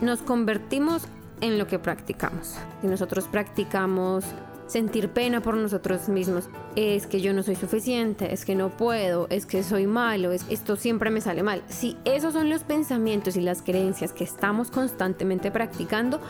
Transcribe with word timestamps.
nos 0.00 0.22
convertimos 0.22 1.02
en 1.40 1.58
lo 1.58 1.66
que 1.66 1.78
practicamos. 1.78 2.56
Si 2.80 2.86
nosotros 2.86 3.26
practicamos 3.28 4.24
sentir 4.66 5.08
pena 5.08 5.40
por 5.40 5.56
nosotros 5.56 6.08
mismos, 6.08 6.48
es 6.76 7.06
que 7.06 7.20
yo 7.20 7.32
no 7.32 7.42
soy 7.42 7.56
suficiente, 7.56 8.32
es 8.32 8.44
que 8.44 8.54
no 8.54 8.70
puedo, 8.70 9.26
es 9.28 9.46
que 9.46 9.62
soy 9.62 9.86
malo, 9.86 10.32
es 10.32 10.46
esto 10.48 10.76
siempre 10.76 11.10
me 11.10 11.20
sale 11.20 11.42
mal. 11.42 11.62
Si 11.68 11.96
esos 12.04 12.34
son 12.34 12.48
los 12.48 12.62
pensamientos 12.62 13.36
y 13.36 13.40
las 13.40 13.62
creencias 13.62 14.12
que 14.12 14.24
estamos 14.24 14.70
constantemente 14.70 15.50
practicando, 15.50 16.20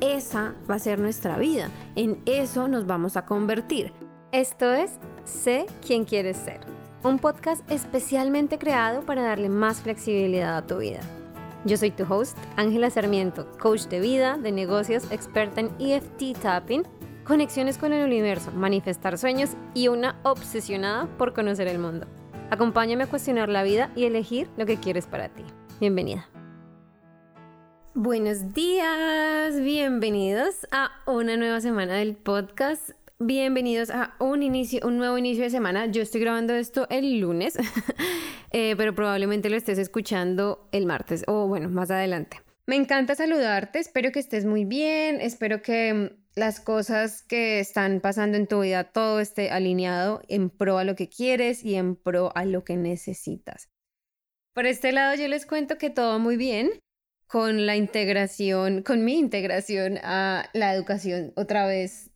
esa 0.00 0.54
va 0.70 0.74
a 0.74 0.78
ser 0.78 0.98
nuestra 0.98 1.38
vida. 1.38 1.70
En 1.94 2.20
eso 2.26 2.68
nos 2.68 2.86
vamos 2.86 3.16
a 3.16 3.24
convertir. 3.24 3.92
Esto 4.30 4.72
es 4.72 4.98
Sé 5.26 5.66
quién 5.84 6.04
quieres 6.04 6.36
ser, 6.36 6.60
un 7.02 7.18
podcast 7.18 7.68
especialmente 7.68 8.58
creado 8.58 9.02
para 9.04 9.22
darle 9.22 9.48
más 9.48 9.80
flexibilidad 9.80 10.56
a 10.56 10.66
tu 10.66 10.78
vida. 10.78 11.00
Yo 11.64 11.76
soy 11.76 11.90
tu 11.90 12.04
host, 12.04 12.38
Ángela 12.56 12.90
Sarmiento, 12.90 13.50
coach 13.58 13.86
de 13.86 14.00
vida, 14.00 14.38
de 14.38 14.52
negocios, 14.52 15.10
experta 15.10 15.60
en 15.60 15.70
EFT 15.78 16.38
tapping, 16.40 16.84
conexiones 17.24 17.78
con 17.78 17.92
el 17.92 18.04
universo, 18.04 18.52
manifestar 18.52 19.18
sueños 19.18 19.56
y 19.74 19.88
una 19.88 20.20
obsesionada 20.22 21.06
por 21.18 21.32
conocer 21.32 21.66
el 21.66 21.78
mundo. 21.78 22.06
Acompáñame 22.50 23.04
a 23.04 23.08
cuestionar 23.08 23.48
la 23.48 23.64
vida 23.64 23.90
y 23.96 24.04
elegir 24.04 24.48
lo 24.56 24.66
que 24.66 24.76
quieres 24.76 25.06
para 25.06 25.28
ti. 25.28 25.42
Bienvenida. 25.80 26.28
Buenos 27.94 28.52
días, 28.52 29.58
bienvenidos 29.60 30.68
a 30.70 30.90
una 31.06 31.36
nueva 31.36 31.60
semana 31.60 31.94
del 31.94 32.14
podcast. 32.14 32.90
Bienvenidos 33.18 33.88
a 33.88 34.14
un 34.20 34.42
inicio, 34.42 34.80
un 34.86 34.98
nuevo 34.98 35.16
inicio 35.16 35.44
de 35.44 35.48
semana. 35.48 35.86
Yo 35.86 36.02
estoy 36.02 36.20
grabando 36.20 36.52
esto 36.52 36.86
el 36.90 37.18
lunes, 37.18 37.56
eh, 38.52 38.74
pero 38.76 38.94
probablemente 38.94 39.48
lo 39.48 39.56
estés 39.56 39.78
escuchando 39.78 40.68
el 40.70 40.84
martes 40.84 41.24
o 41.26 41.48
bueno, 41.48 41.70
más 41.70 41.90
adelante. 41.90 42.42
Me 42.66 42.76
encanta 42.76 43.14
saludarte, 43.14 43.78
espero 43.78 44.12
que 44.12 44.18
estés 44.18 44.44
muy 44.44 44.66
bien, 44.66 45.22
espero 45.22 45.62
que 45.62 45.94
mm, 45.94 46.38
las 46.38 46.60
cosas 46.60 47.22
que 47.22 47.58
están 47.58 48.00
pasando 48.00 48.36
en 48.36 48.46
tu 48.46 48.60
vida 48.60 48.84
todo 48.84 49.20
esté 49.20 49.50
alineado 49.50 50.20
en 50.28 50.50
pro 50.50 50.76
a 50.76 50.84
lo 50.84 50.94
que 50.94 51.08
quieres 51.08 51.64
y 51.64 51.76
en 51.76 51.96
pro 51.96 52.32
a 52.34 52.44
lo 52.44 52.64
que 52.64 52.76
necesitas. 52.76 53.70
Por 54.52 54.66
este 54.66 54.92
lado 54.92 55.14
yo 55.14 55.26
les 55.28 55.46
cuento 55.46 55.78
que 55.78 55.88
todo 55.88 56.18
muy 56.18 56.36
bien 56.36 56.68
con 57.28 57.64
la 57.64 57.76
integración, 57.76 58.82
con 58.82 59.06
mi 59.06 59.18
integración 59.18 59.98
a 60.02 60.50
la 60.52 60.74
educación 60.74 61.32
otra 61.34 61.66
vez 61.66 62.10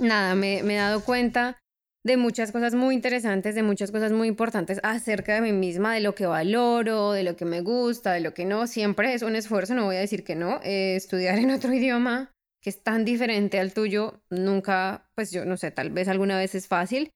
nada, 0.00 0.34
me, 0.34 0.58
he 0.58 0.76
dado 0.76 1.04
cuenta 1.04 1.58
de 2.04 2.16
muchas 2.16 2.52
cosas 2.52 2.74
muy 2.74 2.94
interesantes, 2.94 3.54
de 3.54 3.62
muchas 3.62 3.90
cosas 3.90 4.12
muy 4.12 4.28
importantes 4.28 4.78
acerca 4.82 5.34
de 5.34 5.40
mí 5.40 5.52
misma, 5.52 5.94
de 5.94 6.00
lo 6.00 6.14
que 6.14 6.26
valoro, 6.26 7.12
de 7.12 7.22
lo 7.22 7.36
que 7.36 7.46
me 7.46 7.62
gusta, 7.62 8.12
de 8.12 8.20
lo 8.20 8.34
que 8.34 8.44
no. 8.44 8.66
Siempre 8.66 9.14
es 9.14 9.22
un 9.22 9.36
esfuerzo, 9.36 9.74
no 9.74 9.86
voy 9.86 9.96
a 9.96 10.00
decir 10.00 10.24
que 10.24 10.34
no. 10.34 10.60
Eh, 10.62 10.96
estudiar 10.96 11.38
en 11.38 11.50
otro 11.50 11.72
idioma 11.74 12.30
que 12.60 12.70
es 12.70 12.82
tan 12.82 13.04
diferente 13.04 13.60
al 13.60 13.74
tuyo, 13.74 14.22
nunca, 14.30 15.10
pues 15.14 15.30
yo 15.30 15.44
no 15.44 15.58
sé, 15.58 15.70
tal 15.70 15.90
vez 15.90 16.08
alguna 16.08 16.38
vez 16.38 16.54
es 16.54 16.66
fácil, 16.66 17.10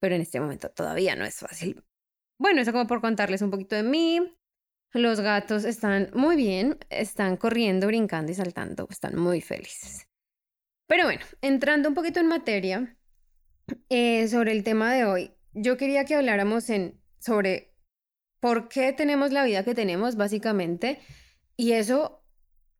pero 0.00 0.14
en 0.14 0.22
este 0.22 0.40
momento 0.40 0.70
todavía 0.70 1.14
no 1.14 1.26
es 1.26 1.36
fácil. 1.40 1.84
Bueno, 2.38 2.62
eso 2.62 2.72
como 2.72 2.86
por 2.86 3.02
contarles 3.02 3.42
un 3.42 3.50
poquito 3.50 3.76
de 3.76 3.82
mí. 3.82 4.20
Los 4.94 5.20
gatos 5.20 5.64
están 5.64 6.10
muy 6.14 6.36
bien, 6.36 6.78
están 6.88 7.36
corriendo, 7.36 7.86
brincando 7.86 8.32
y 8.32 8.34
saltando, 8.34 8.86
están 8.90 9.16
muy 9.16 9.40
felices. 9.40 10.06
Pero 10.86 11.04
bueno, 11.04 11.24
entrando 11.40 11.88
un 11.88 11.94
poquito 11.94 12.20
en 12.20 12.26
materia 12.26 12.96
eh, 13.88 14.28
sobre 14.28 14.52
el 14.52 14.62
tema 14.64 14.92
de 14.92 15.04
hoy, 15.04 15.34
yo 15.52 15.76
quería 15.76 16.04
que 16.04 16.14
habláramos 16.14 16.68
en, 16.70 17.00
sobre 17.18 17.74
por 18.40 18.68
qué 18.68 18.92
tenemos 18.92 19.32
la 19.32 19.44
vida 19.44 19.64
que 19.64 19.74
tenemos, 19.74 20.16
básicamente, 20.16 21.00
y 21.56 21.72
eso 21.72 22.22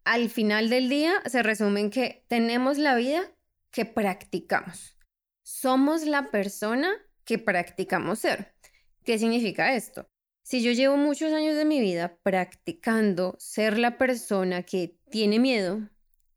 al 0.05 0.29
final 0.29 0.69
del 0.69 0.89
día 0.89 1.15
se 1.25 1.43
resume 1.43 1.81
en 1.81 1.91
que 1.91 2.25
tenemos 2.29 2.77
la 2.79 2.95
vida 2.95 3.33
que 3.71 3.87
practicamos. 3.87 4.99
Somos 5.43 6.05
la 6.05 6.31
persona 6.31 6.93
que 7.25 7.39
practicamos 7.39 8.19
ser. 8.19 8.55
¿Qué 9.05 9.19
significa 9.19 9.75
esto? 9.75 10.07
Si 10.43 10.63
yo 10.63 10.73
llevo 10.73 10.98
muchos 10.98 11.33
años 11.33 11.57
de 11.57 11.64
mi 11.64 11.81
vida 11.81 12.19
practicando 12.23 13.35
ser 13.39 13.79
la 13.79 13.97
persona 13.97 14.63
que 14.63 14.98
tiene 15.11 15.39
miedo, 15.39 15.89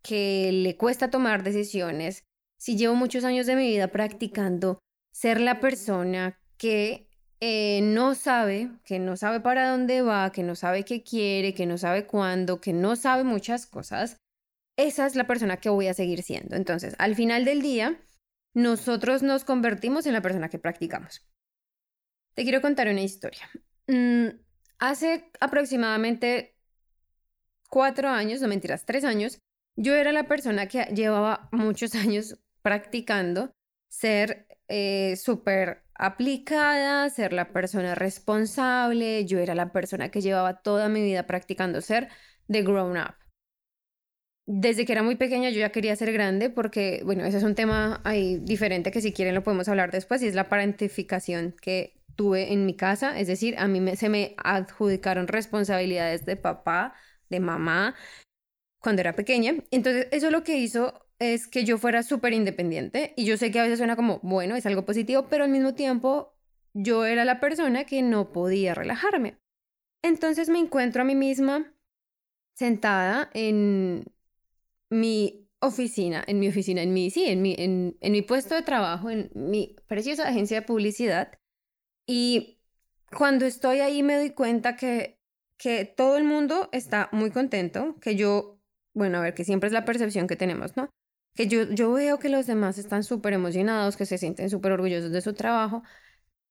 que 0.02 0.52
le 0.52 0.78
cuesta 0.78 1.10
tomar 1.10 1.44
decisiones, 1.44 2.24
si 2.58 2.76
llevo 2.76 2.96
muchos 2.96 3.24
años 3.24 3.46
de 3.46 3.56
mi 3.56 3.68
vida 3.68 3.90
practicando 3.90 4.80
ser 5.12 5.40
la 5.40 5.60
persona 5.60 6.40
que 6.58 7.08
eh, 7.40 7.82
no 7.84 8.16
sabe, 8.16 8.72
que 8.84 9.00
no 9.00 9.16
sabe 9.16 9.40
para 9.40 9.70
dónde 9.70 10.02
va, 10.02 10.32
que 10.32 10.44
no 10.44 10.56
sabe 10.56 10.86
qué 10.86 11.04
quiere, 11.04 11.54
que 11.54 11.66
no 11.66 11.78
sabe 11.78 12.08
cuándo, 12.08 12.62
que 12.62 12.74
no 12.74 12.96
sabe 12.96 13.24
muchas 13.24 13.68
cosas, 13.68 14.18
esa 14.76 15.06
es 15.06 15.16
la 15.16 15.28
persona 15.28 15.58
que 15.58 15.70
voy 15.70 15.88
a 15.88 15.94
seguir 15.94 16.24
siendo. 16.24 16.56
Entonces, 16.56 16.96
al 17.00 17.16
final 17.16 17.46
del 17.46 17.62
día, 17.62 18.00
nosotros 18.54 19.24
nos 19.24 19.44
convertimos 19.44 20.06
en 20.06 20.14
la 20.14 20.22
persona 20.22 20.50
que 20.50 20.60
practicamos. 20.60 21.22
Te 22.34 22.44
quiero 22.44 22.62
contar 22.62 22.88
una 22.88 23.02
historia. 23.02 23.50
Mm, 23.88 24.28
hace 24.80 25.32
aproximadamente 25.40 26.56
cuatro 27.70 28.10
años, 28.10 28.42
no 28.42 28.48
mentiras, 28.48 28.86
tres 28.86 29.04
años, 29.04 29.40
yo 29.78 29.96
era 29.96 30.12
la 30.12 30.28
persona 30.28 30.68
que 30.68 30.84
llevaba 30.86 31.48
muchos 31.52 31.96
años 31.96 32.38
practicando 32.62 33.52
ser 33.90 34.48
eh, 34.68 35.16
súper 35.16 35.84
aplicada, 35.96 37.10
ser 37.10 37.32
la 37.32 37.54
persona 37.54 37.96
responsable. 37.96 39.26
Yo 39.26 39.40
era 39.40 39.56
la 39.56 39.72
persona 39.72 40.10
que 40.10 40.22
llevaba 40.22 40.62
toda 40.62 40.90
mi 40.90 41.02
vida 41.02 41.26
practicando 41.26 41.80
ser 41.80 42.10
the 42.50 42.64
grown 42.64 42.98
up. 42.98 43.16
Desde 44.50 44.86
que 44.86 44.94
era 44.94 45.04
muy 45.04 45.16
pequeña 45.16 45.50
yo 45.50 45.60
ya 45.60 45.72
quería 45.72 45.96
ser 45.96 46.14
grande 46.14 46.50
porque, 46.50 47.02
bueno, 47.04 47.26
ese 47.26 47.38
es 47.38 47.44
un 47.44 47.56
tema 47.56 48.02
ahí 48.06 48.38
diferente 48.38 48.92
que 48.92 49.02
si 49.02 49.12
quieren 49.12 49.36
lo 49.36 49.44
podemos 49.44 49.68
hablar 49.68 49.92
después 49.92 50.22
y 50.24 50.28
es 50.28 50.36
la 50.36 50.48
parentificación 50.48 51.54
que 51.62 52.02
tuve 52.16 52.54
en 52.54 52.66
mi 52.66 52.76
casa. 52.76 53.20
Es 53.20 53.28
decir, 53.28 53.56
a 53.58 53.68
mí 53.68 53.96
se 53.98 54.10
me 54.10 54.36
adjudicaron 54.38 55.28
responsabilidades 55.28 56.26
de 56.26 56.38
papá, 56.38 56.94
de 57.30 57.42
mamá 57.42 57.96
cuando 58.80 59.02
era 59.02 59.14
pequeña. 59.14 59.56
Entonces, 59.72 60.08
eso 60.12 60.32
lo 60.32 60.44
que 60.44 60.58
hizo 60.58 61.08
es 61.20 61.48
que 61.48 61.64
yo 61.64 61.78
fuera 61.78 62.04
súper 62.04 62.34
independiente 62.34 63.14
y 63.16 63.26
yo 63.26 63.38
sé 63.38 63.52
que 63.52 63.60
a 63.60 63.64
veces 63.64 63.80
suena 63.80 63.96
como, 63.96 64.20
bueno, 64.22 64.56
es 64.56 64.66
algo 64.66 64.86
positivo, 64.86 65.28
pero 65.30 65.44
al 65.44 65.50
mismo 65.50 65.74
tiempo 65.74 66.34
yo 66.74 67.06
era 67.06 67.26
la 67.26 67.40
persona 67.40 67.86
que 67.86 68.02
no 68.02 68.32
podía 68.32 68.76
relajarme. 68.76 69.38
Entonces 70.04 70.50
me 70.50 70.60
encuentro 70.60 71.02
a 71.02 71.06
mí 71.06 71.16
misma 71.16 71.74
sentada 72.54 73.30
en 73.34 74.06
mi 74.90 75.50
oficina, 75.60 76.24
en 76.28 76.40
mi 76.40 76.48
oficina, 76.48 76.84
en 76.84 76.94
mi, 76.94 77.10
sí, 77.10 77.26
en 77.26 77.42
mi, 77.42 77.56
en, 77.58 77.98
en 78.00 78.12
mi 78.12 78.22
puesto 78.22 78.56
de 78.56 78.62
trabajo, 78.62 79.10
en 79.10 79.32
mi 79.34 79.76
preciosa 79.88 80.28
agencia 80.28 80.62
de 80.62 80.68
publicidad. 80.68 81.40
Y 82.06 82.60
cuando 83.16 83.46
estoy 83.46 83.80
ahí 83.80 84.04
me 84.04 84.18
doy 84.18 84.32
cuenta 84.32 84.76
que, 84.76 85.20
que 85.58 85.86
todo 85.86 86.18
el 86.18 86.24
mundo 86.24 86.70
está 86.72 87.10
muy 87.12 87.32
contento, 87.32 88.00
que 88.00 88.16
yo 88.16 88.57
bueno, 88.98 89.20
a 89.20 89.22
ver, 89.22 89.34
que 89.34 89.44
siempre 89.44 89.68
es 89.68 89.74
la 89.74 89.86
percepción 89.86 90.28
que 90.28 90.36
tenemos, 90.36 90.76
¿no? 90.76 90.90
Que 91.36 91.48
yo, 91.48 91.64
yo 91.70 91.92
veo 91.94 92.20
que 92.20 92.30
los 92.30 92.48
demás 92.48 92.78
están 92.78 93.04
súper 93.04 93.34
emocionados, 93.34 93.96
que 93.96 94.06
se 94.06 94.18
sienten 94.18 94.50
súper 94.50 94.72
orgullosos 94.72 95.12
de 95.12 95.22
su 95.22 95.34
trabajo, 95.34 95.84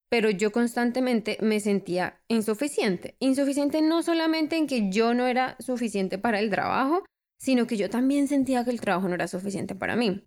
pero 0.09 0.31
yo 0.31 0.53
constantemente 0.53 1.39
me 1.41 1.61
sentía 1.61 2.21
insuficiente. 2.29 3.17
Insuficiente 3.19 3.83
no 3.83 4.03
solamente 4.03 4.57
en 4.57 4.67
que 4.67 4.91
yo 4.91 5.15
no 5.15 5.27
era 5.27 5.57
suficiente 5.59 6.19
para 6.19 6.39
el 6.39 6.51
trabajo, 6.51 7.05
sino 7.39 7.67
que 7.67 7.77
yo 7.77 7.91
también 7.91 8.29
sentía 8.29 8.65
que 8.65 8.71
el 8.71 8.81
trabajo 8.81 9.09
no 9.09 9.15
era 9.15 9.29
suficiente 9.29 9.75
para 9.75 9.97
mí. 9.97 10.25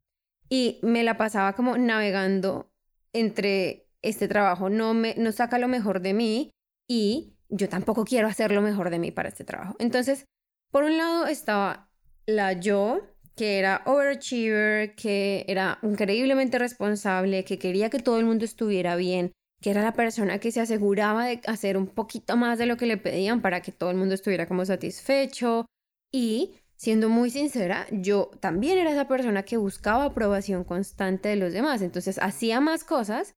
Y 0.49 0.79
me 0.83 1.03
la 1.03 1.17
pasaba 1.17 1.53
como 1.53 1.77
navegando 1.77 2.69
entre 3.13 3.89
este 4.01 4.27
trabajo 4.27 4.69
no 4.69 4.93
me 4.93 5.15
no 5.15 5.31
saca 5.31 5.57
lo 5.57 5.67
mejor 5.67 6.01
de 6.01 6.13
mí 6.13 6.51
y 6.87 7.35
yo 7.49 7.69
tampoco 7.69 8.05
quiero 8.05 8.27
hacer 8.27 8.51
lo 8.51 8.61
mejor 8.61 8.89
de 8.89 8.99
mí 8.99 9.11
para 9.11 9.29
este 9.29 9.43
trabajo. 9.43 9.75
Entonces, 9.79 10.25
por 10.71 10.83
un 10.83 10.97
lado 10.97 11.25
estaba 11.25 11.88
la 12.29 12.53
yo, 12.53 13.01
que 13.35 13.59
era 13.59 13.81
overachiever, 13.85 14.95
que 14.95 15.45
era 15.47 15.79
increíblemente 15.81 16.59
responsable, 16.59 17.45
que 17.45 17.57
quería 17.57 17.89
que 17.89 17.99
todo 17.99 18.19
el 18.19 18.25
mundo 18.25 18.45
estuviera 18.45 18.95
bien, 18.95 19.31
que 19.61 19.71
era 19.71 19.81
la 19.81 19.93
persona 19.93 20.39
que 20.39 20.51
se 20.51 20.61
aseguraba 20.61 21.25
de 21.25 21.41
hacer 21.47 21.77
un 21.77 21.87
poquito 21.87 22.37
más 22.37 22.59
de 22.59 22.65
lo 22.65 22.77
que 22.77 22.85
le 22.85 22.97
pedían 22.97 23.41
para 23.41 23.61
que 23.61 23.71
todo 23.71 23.91
el 23.91 23.97
mundo 23.97 24.13
estuviera 24.15 24.47
como 24.47 24.65
satisfecho. 24.65 25.65
Y, 26.11 26.55
siendo 26.75 27.09
muy 27.09 27.29
sincera, 27.29 27.87
yo 27.91 28.31
también 28.39 28.77
era 28.77 28.91
esa 28.91 29.07
persona 29.07 29.43
que 29.43 29.57
buscaba 29.57 30.05
aprobación 30.05 30.63
constante 30.63 31.29
de 31.29 31.35
los 31.35 31.53
demás. 31.53 31.81
Entonces 31.81 32.19
hacía 32.19 32.59
más 32.61 32.83
cosas 32.83 33.33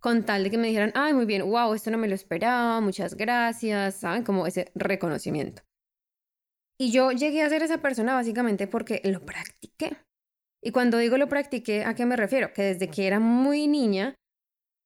con 0.00 0.24
tal 0.24 0.44
de 0.44 0.50
que 0.50 0.58
me 0.58 0.68
dijeran, 0.68 0.92
ay, 0.94 1.12
muy 1.12 1.26
bien, 1.26 1.48
wow, 1.48 1.74
esto 1.74 1.90
no 1.90 1.98
me 1.98 2.08
lo 2.08 2.14
esperaba, 2.14 2.80
muchas 2.80 3.16
gracias, 3.16 3.96
¿saben? 3.96 4.24
Como 4.24 4.46
ese 4.46 4.70
reconocimiento. 4.74 5.62
Y 6.80 6.92
yo 6.92 7.12
llegué 7.12 7.42
a 7.42 7.48
ser 7.50 7.62
esa 7.62 7.82
persona 7.82 8.14
básicamente 8.14 8.66
porque 8.66 9.02
lo 9.04 9.20
practiqué. 9.20 9.98
Y 10.62 10.70
cuando 10.70 10.96
digo 10.96 11.18
lo 11.18 11.28
practiqué, 11.28 11.84
¿a 11.84 11.94
qué 11.94 12.06
me 12.06 12.16
refiero? 12.16 12.54
Que 12.54 12.62
desde 12.62 12.88
que 12.88 13.06
era 13.06 13.20
muy 13.20 13.66
niña, 13.66 14.14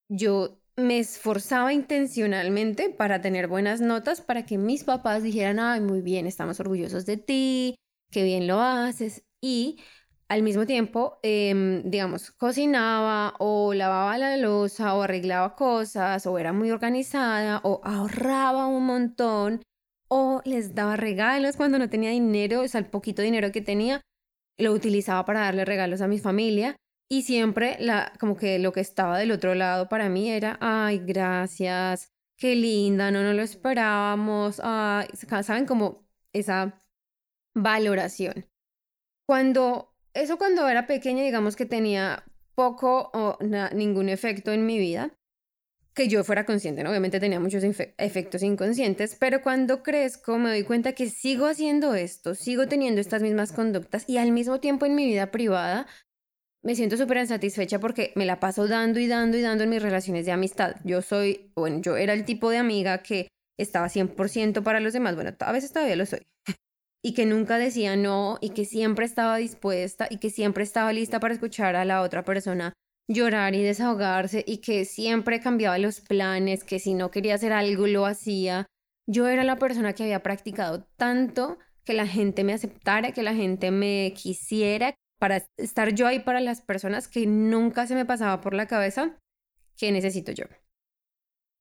yo 0.09 0.59
me 0.75 0.99
esforzaba 0.99 1.73
intencionalmente 1.73 2.91
para 2.91 3.21
tener 3.21 3.47
buenas 3.47 3.81
notas, 3.81 4.21
para 4.21 4.45
que 4.45 4.59
mis 4.59 4.83
papás 4.83 5.23
dijeran, 5.23 5.61
ay, 5.61 5.81
muy 5.81 6.01
bien, 6.03 6.27
estamos 6.27 6.59
orgullosos 6.59 7.07
de 7.07 7.17
ti, 7.17 7.77
qué 8.11 8.25
bien 8.25 8.49
lo 8.49 8.61
haces. 8.61 9.23
Y 9.41 9.79
al 10.29 10.43
mismo 10.43 10.67
tiempo, 10.67 11.21
em, 11.23 11.89
digamos, 11.89 12.33
cocinaba 12.33 13.35
o 13.39 13.73
lavaba 13.73 14.19
la 14.19 14.37
losa 14.37 14.97
o 14.97 15.03
arreglaba 15.03 15.55
cosas 15.55 16.27
o 16.27 16.41
era 16.41 16.53
muy 16.53 16.73
organizada 16.73 17.61
o 17.63 17.81
ahorraba 17.85 18.67
un 18.67 18.85
montón 18.85 19.63
o 20.17 20.43
les 20.45 20.77
daba 20.77 20.95
regalos 20.95 21.57
cuando 21.57 21.77
no 21.77 21.91
tenía 21.91 22.11
dinero, 22.11 22.61
o 22.61 22.69
sea, 22.69 22.79
el 22.79 22.87
poquito 22.87 23.21
dinero 23.21 23.51
que 23.51 23.61
tenía 23.61 24.01
lo 24.57 24.71
utilizaba 24.71 25.25
para 25.25 25.41
darle 25.41 25.65
regalos 25.65 26.01
a 26.03 26.07
mi 26.07 26.21
familia. 26.21 26.77
Y 27.11 27.23
siempre 27.23 27.77
la 27.81 28.13
como 28.21 28.37
que 28.37 28.61
lo 28.61 28.73
que 28.73 28.81
estaba 28.81 29.19
del 29.19 29.33
otro 29.33 29.57
lado 29.57 29.89
para 29.89 30.09
mí 30.09 30.31
era, 30.31 30.57
ay, 30.61 31.01
gracias, 31.05 32.13
qué 32.39 32.55
linda, 32.55 33.11
no 33.11 33.25
nos 33.25 33.35
lo 33.35 33.43
esperábamos, 33.43 34.61
ay, 34.63 35.09
saben 35.43 35.67
como 35.67 36.07
esa 36.33 36.81
valoración. 37.53 38.47
Cuando 39.27 39.97
eso 40.15 40.39
cuando 40.39 40.69
era 40.69 40.87
pequeña, 40.87 41.25
digamos 41.25 41.57
que 41.57 41.67
tenía 41.67 42.25
poco 42.55 43.11
o 43.13 43.37
ningún 43.75 44.09
efecto 44.09 44.53
en 44.53 44.65
mi 44.65 44.79
vida, 44.79 45.13
que 45.95 46.09
yo 46.09 46.25
fuera 46.25 46.45
consciente, 46.45 46.83
¿no? 46.83 46.91
Obviamente 46.91 47.21
tenía 47.21 47.39
muchos 47.39 47.63
efectos 47.63 48.43
inconscientes, 48.43 49.17
pero 49.19 49.43
cuando 49.43 49.83
crezco 49.83 50.39
me 50.39 50.51
doy 50.51 50.65
cuenta 50.65 50.93
que 50.93 51.09
sigo 51.09 51.47
haciendo 51.47 51.95
esto, 51.95 52.35
sigo 52.35 52.67
teniendo 52.67 53.01
estas 53.01 53.23
mismas 53.23 53.53
conductas 53.53 54.05
y 54.09 54.19
al 54.19 54.33
mismo 54.33 54.59
tiempo 54.59 54.87
en 54.87 54.97
mi 54.97 55.07
vida 55.07 55.31
privada 55.31 55.87
me 56.65 56.75
siento 56.75 56.97
súper 56.97 57.19
insatisfecha 57.19 57.79
porque 57.79 58.13
me 58.17 58.25
la 58.25 58.41
paso 58.41 58.67
dando 58.67 58.99
y 58.99 59.07
dando 59.07 59.37
y 59.37 59.43
dando 59.43 59.65
en 59.65 59.71
mis 59.71 59.83
relaciones 59.83 60.27
de 60.27 60.33
amistad. 60.33 60.77
Yo 60.83 61.03
soy, 61.03 61.53
bueno, 61.55 61.81
yo 61.81 61.97
era 61.97 62.15
el 62.15 62.25
tipo 62.25 62.51
de 62.51 62.57
amiga 62.57 62.99
que 62.99 63.29
estaba 63.59 63.89
100% 63.89 64.63
para 64.65 64.81
los 64.81 64.95
demás, 64.95 65.15
bueno, 65.15 65.31
a 65.39 65.53
veces 65.53 65.73
todavía 65.73 65.95
lo 65.95 66.07
soy, 66.07 66.23
y 67.05 67.15
que 67.15 67.27
nunca 67.27 67.59
decía 67.59 67.95
no 67.95 68.39
y 68.41 68.51
que 68.51 68.65
siempre 68.65 69.05
estaba 69.05 69.37
dispuesta 69.37 70.09
y 70.11 70.17
que 70.17 70.31
siempre 70.31 70.65
estaba 70.65 70.93
lista 70.93 71.21
para 71.21 71.35
escuchar 71.35 71.77
a 71.77 71.85
la 71.85 72.01
otra 72.01 72.25
persona 72.25 72.73
llorar 73.09 73.55
y 73.55 73.63
desahogarse 73.63 74.45
y 74.47 74.59
que 74.59 74.85
siempre 74.85 75.41
cambiaba 75.41 75.79
los 75.79 76.01
planes, 76.01 76.65
que 76.65 76.79
si 76.79 76.95
no 76.95 77.11
quería 77.11 77.35
hacer 77.35 77.53
algo 77.53 77.87
lo 77.87 78.07
hacía. 78.07 78.67
Yo 79.07 79.29
era 79.29 79.45
la 79.45 79.57
persona 79.57 79.93
que 79.93 80.05
había 80.05 80.23
practicado 80.23 80.87
tanto 80.97 81.59
que 81.85 81.93
la 81.93 82.07
gente 82.07 82.45
me 82.45 82.55
aceptara, 82.55 83.13
que 83.13 83.23
la 83.23 83.35
gente 83.35 83.71
me 83.71 84.15
quisiera, 84.17 84.95
para 85.19 85.47
estar 85.57 85.95
yo 85.95 86.07
ahí 86.07 86.21
para 86.21 86.41
las 86.41 86.61
personas 86.61 87.09
que 87.09 87.27
nunca 87.27 87.87
se 87.87 87.95
me 87.95 88.05
pasaba 88.05 88.41
por 88.41 88.55
la 88.55 88.67
cabeza 88.67 89.19
que 89.77 89.93
necesito 89.93 90.33
yo. 90.33 90.45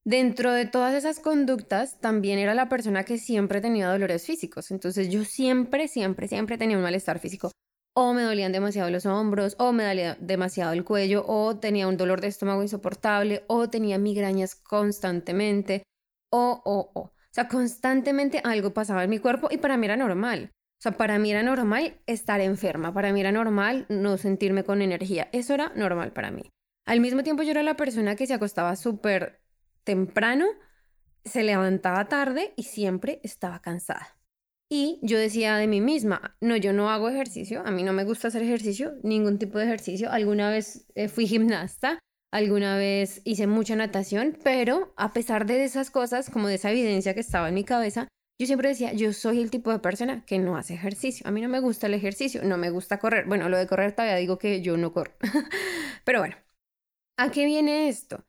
Dentro 0.06 0.51
de 0.51 0.66
todas 0.66 0.94
esas 0.94 1.19
conductas, 1.19 2.00
también 2.01 2.39
era 2.39 2.54
la 2.54 2.68
persona 2.68 3.06
que 3.06 3.18
siempre 3.18 3.62
tenía 3.62 3.88
dolores 3.89 4.25
físicos. 4.25 4.69
Entonces 4.72 5.10
yo 5.10 5.24
siempre, 5.24 5.88
siempre, 5.88 6.28
siempre 6.28 6.57
tenía 6.57 6.75
un 6.75 6.84
malestar 6.84 7.19
físico. 7.19 7.51
O 7.95 8.13
me 8.13 8.24
dolían 8.24 8.51
demasiado 8.51 8.90
los 8.90 9.06
hombros, 9.06 9.56
o 9.60 9.72
me 9.72 9.86
dolía 9.86 10.18
demasiado 10.19 10.74
el 10.74 10.84
cuello, 10.84 11.24
o 11.28 11.57
tenía 11.57 11.88
un 11.88 11.98
dolor 11.98 12.22
de 12.22 12.28
estómago 12.28 12.63
insoportable, 12.63 13.44
o 13.48 13.69
tenía 13.69 13.98
migrañas 13.98 14.56
constantemente, 14.56 15.84
o, 16.31 16.62
o, 16.66 16.92
o. 16.94 17.01
O 17.01 17.36
sea, 17.36 17.48
constantemente 17.48 18.42
algo 18.44 18.74
pasaba 18.74 19.04
en 19.04 19.10
mi 19.10 19.19
cuerpo 19.19 19.48
y 19.51 19.57
para 19.57 19.78
mí 19.78 19.86
era 19.86 19.98
normal. 19.98 20.51
O 20.54 20.81
sea, 20.84 20.92
para 20.98 21.18
mí 21.18 21.31
era 21.31 21.44
normal 21.44 22.00
estar 22.06 22.42
enferma, 22.42 22.94
para 22.94 23.13
mí 23.13 23.22
era 23.22 23.31
normal 23.31 23.86
no 23.90 24.18
sentirme 24.18 24.63
con 24.63 24.81
energía. 24.81 25.30
Eso 25.31 25.54
era 25.54 25.72
normal 25.75 26.12
para 26.13 26.30
mí. 26.30 26.51
Al 26.86 27.00
mismo 27.00 27.24
tiempo 27.24 27.42
yo 27.44 27.51
era 27.51 27.63
la 27.63 27.75
persona 27.75 28.16
que 28.16 28.28
se 28.28 28.34
acostaba 28.34 28.75
súper 28.75 29.42
temprano, 29.84 30.46
se 31.24 31.44
levantaba 31.44 32.06
tarde 32.06 32.54
y 32.56 32.63
siempre 32.63 33.19
estaba 33.24 33.62
cansada. 33.62 34.18
Y 34.75 34.98
yo 35.04 35.20
decía 35.20 35.56
de 35.58 35.68
mí 35.68 35.81
misma, 35.81 36.36
no, 36.42 36.58
yo 36.58 36.74
no 36.74 36.90
hago 36.90 37.08
ejercicio, 37.08 37.62
a 37.64 37.70
mí 37.70 37.84
no 37.84 37.94
me 37.94 38.06
gusta 38.06 38.30
hacer 38.30 38.42
ejercicio, 38.42 38.96
ningún 39.04 39.38
tipo 39.38 39.60
de 39.60 39.66
ejercicio. 39.66 40.12
Alguna 40.12 40.50
vez 40.50 40.88
eh, 40.96 41.10
fui 41.10 41.28
gimnasta, 41.28 42.00
alguna 42.31 42.75
vez 42.75 43.22
hice 43.24 43.46
mucha 43.46 43.75
natación, 43.75 44.36
pero 44.44 44.92
a 44.98 45.14
pesar 45.14 45.46
de 45.46 45.64
esas 45.64 45.92
cosas, 45.92 46.31
como 46.31 46.48
de 46.48 46.56
esa 46.56 46.72
evidencia 46.72 47.14
que 47.14 47.20
estaba 47.20 47.50
en 47.50 47.54
mi 47.54 47.64
cabeza, 47.64 48.08
yo 48.40 48.48
siempre 48.48 48.70
decía, 48.70 48.94
yo 48.94 49.14
soy 49.14 49.44
el 49.44 49.52
tipo 49.52 49.72
de 49.72 49.78
persona 49.78 50.25
que 50.25 50.40
no 50.40 50.58
hace 50.58 50.74
ejercicio. 50.74 51.28
A 51.28 51.31
mí 51.31 51.40
no 51.40 51.50
me 51.50 51.60
gusta 51.60 51.86
el 51.86 51.94
ejercicio, 51.94 52.42
no 52.44 52.58
me 52.58 52.72
gusta 52.72 52.98
correr. 52.98 53.28
Bueno, 53.28 53.50
lo 53.50 53.58
de 53.60 53.68
correr 53.68 53.92
todavía 53.92 54.16
digo 54.16 54.40
que 54.40 54.64
yo 54.64 54.75
no 54.75 54.92
corro. 54.92 55.14
pero 56.04 56.18
bueno, 56.18 56.36
¿a 57.18 57.30
qué 57.30 57.46
viene 57.46 57.90
esto? 57.90 58.25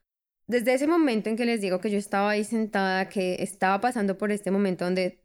desde 0.47 0.73
ese 0.73 0.87
momento 0.87 1.29
en 1.29 1.37
que 1.37 1.45
les 1.45 1.61
digo 1.61 1.79
que 1.79 1.89
yo 1.89 1.97
estaba 1.97 2.31
ahí 2.31 2.43
sentada, 2.43 3.09
que 3.09 3.41
estaba 3.41 3.81
pasando 3.81 4.17
por 4.17 4.31
este 4.31 4.51
momento 4.51 4.85
donde 4.85 5.24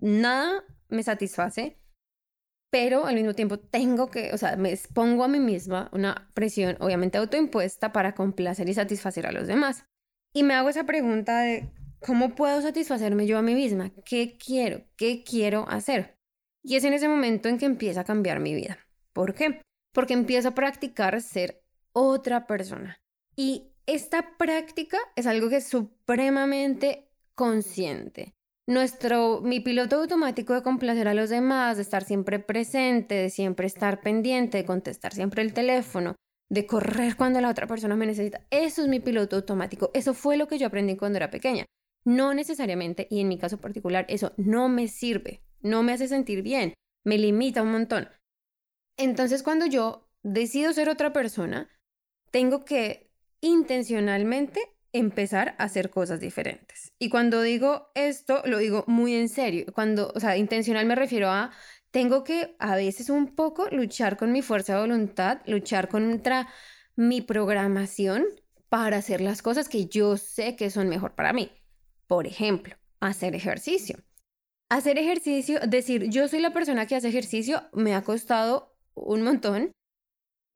nada 0.00 0.64
me 0.88 1.02
satisface, 1.02 1.78
pero 2.70 3.06
al 3.06 3.14
mismo 3.14 3.34
tiempo 3.34 3.58
tengo 3.58 4.10
que, 4.10 4.32
o 4.32 4.38
sea, 4.38 4.56
me 4.56 4.72
expongo 4.72 5.24
a 5.24 5.28
mí 5.28 5.40
misma 5.40 5.88
una 5.92 6.30
presión 6.34 6.76
obviamente 6.80 7.18
autoimpuesta 7.18 7.92
para 7.92 8.14
complacer 8.14 8.68
y 8.68 8.74
satisfacer 8.74 9.26
a 9.26 9.32
los 9.32 9.46
demás. 9.46 9.86
Y 10.34 10.42
me 10.42 10.54
hago 10.54 10.68
esa 10.68 10.84
pregunta 10.84 11.40
de, 11.40 11.70
¿cómo 12.00 12.34
puedo 12.34 12.60
satisfacerme 12.60 13.26
yo 13.26 13.38
a 13.38 13.42
mí 13.42 13.54
misma? 13.54 13.90
¿Qué 14.04 14.36
quiero? 14.36 14.84
¿Qué 14.96 15.24
quiero 15.24 15.68
hacer? 15.68 16.18
Y 16.62 16.76
es 16.76 16.84
en 16.84 16.92
ese 16.92 17.08
momento 17.08 17.48
en 17.48 17.58
que 17.58 17.66
empieza 17.66 18.02
a 18.02 18.04
cambiar 18.04 18.40
mi 18.40 18.54
vida. 18.54 18.78
¿Por 19.12 19.34
qué? 19.34 19.62
Porque 19.94 20.14
empiezo 20.14 20.48
a 20.48 20.54
practicar 20.54 21.20
ser 21.22 21.62
otra 21.92 22.46
persona. 22.46 23.00
Y 23.34 23.72
esta 23.86 24.36
práctica 24.36 24.98
es 25.16 25.26
algo 25.26 25.48
que 25.48 25.56
es 25.56 25.66
supremamente 25.66 27.08
consciente. 27.34 28.34
Nuestro, 28.68 29.40
mi 29.40 29.60
piloto 29.60 29.96
automático 29.96 30.52
de 30.52 30.62
complacer 30.62 31.08
a 31.08 31.14
los 31.14 31.30
demás, 31.30 31.78
de 31.78 31.82
estar 31.82 32.04
siempre 32.04 32.38
presente, 32.38 33.14
de 33.14 33.30
siempre 33.30 33.66
estar 33.66 34.02
pendiente, 34.02 34.58
de 34.58 34.66
contestar 34.66 35.14
siempre 35.14 35.40
el 35.40 35.54
teléfono, 35.54 36.16
de 36.50 36.66
correr 36.66 37.16
cuando 37.16 37.40
la 37.40 37.48
otra 37.48 37.66
persona 37.66 37.96
me 37.96 38.04
necesita, 38.04 38.46
eso 38.50 38.82
es 38.82 38.88
mi 38.88 39.00
piloto 39.00 39.36
automático. 39.36 39.90
Eso 39.94 40.12
fue 40.12 40.36
lo 40.36 40.48
que 40.48 40.58
yo 40.58 40.66
aprendí 40.66 40.98
cuando 40.98 41.16
era 41.16 41.30
pequeña. 41.30 41.64
No 42.04 42.34
necesariamente, 42.34 43.06
y 43.10 43.22
en 43.22 43.28
mi 43.28 43.38
caso 43.38 43.56
particular, 43.56 44.04
eso 44.06 44.34
no 44.36 44.68
me 44.68 44.86
sirve, 44.88 45.42
no 45.62 45.82
me 45.82 45.92
hace 45.92 46.06
sentir 46.06 46.42
bien, 46.42 46.74
me 47.04 47.16
limita 47.16 47.62
un 47.62 47.72
montón. 47.72 48.10
Entonces 48.98 49.42
cuando 49.42 49.64
yo 49.64 50.10
decido 50.22 50.74
ser 50.74 50.90
otra 50.90 51.14
persona, 51.14 51.70
tengo 52.30 52.66
que 52.66 53.10
intencionalmente 53.40 54.60
empezar 54.92 55.54
a 55.58 55.64
hacer 55.64 55.90
cosas 55.90 56.20
diferentes. 56.20 56.92
Y 56.98 57.08
cuando 57.10 57.42
digo 57.42 57.90
esto, 57.94 58.42
lo 58.44 58.58
digo 58.58 58.84
muy 58.86 59.14
en 59.14 59.28
serio. 59.28 59.66
Cuando, 59.74 60.12
o 60.14 60.20
sea, 60.20 60.36
intencional 60.36 60.86
me 60.86 60.94
refiero 60.94 61.30
a 61.30 61.50
tengo 61.90 62.24
que 62.24 62.56
a 62.58 62.76
veces 62.76 63.10
un 63.10 63.34
poco 63.34 63.68
luchar 63.70 64.16
con 64.16 64.32
mi 64.32 64.42
fuerza 64.42 64.74
de 64.74 64.80
voluntad, 64.80 65.40
luchar 65.46 65.88
contra 65.88 66.48
mi 66.96 67.20
programación 67.20 68.26
para 68.68 68.98
hacer 68.98 69.20
las 69.20 69.40
cosas 69.42 69.68
que 69.68 69.86
yo 69.86 70.16
sé 70.16 70.56
que 70.56 70.70
son 70.70 70.88
mejor 70.88 71.14
para 71.14 71.32
mí. 71.32 71.50
Por 72.06 72.26
ejemplo, 72.26 72.76
hacer 73.00 73.34
ejercicio. 73.34 73.98
Hacer 74.68 74.98
ejercicio, 74.98 75.60
decir, 75.66 76.10
yo 76.10 76.28
soy 76.28 76.40
la 76.40 76.52
persona 76.52 76.86
que 76.86 76.96
hace 76.96 77.08
ejercicio, 77.08 77.62
me 77.72 77.94
ha 77.94 78.02
costado 78.02 78.76
un 78.94 79.22
montón 79.22 79.72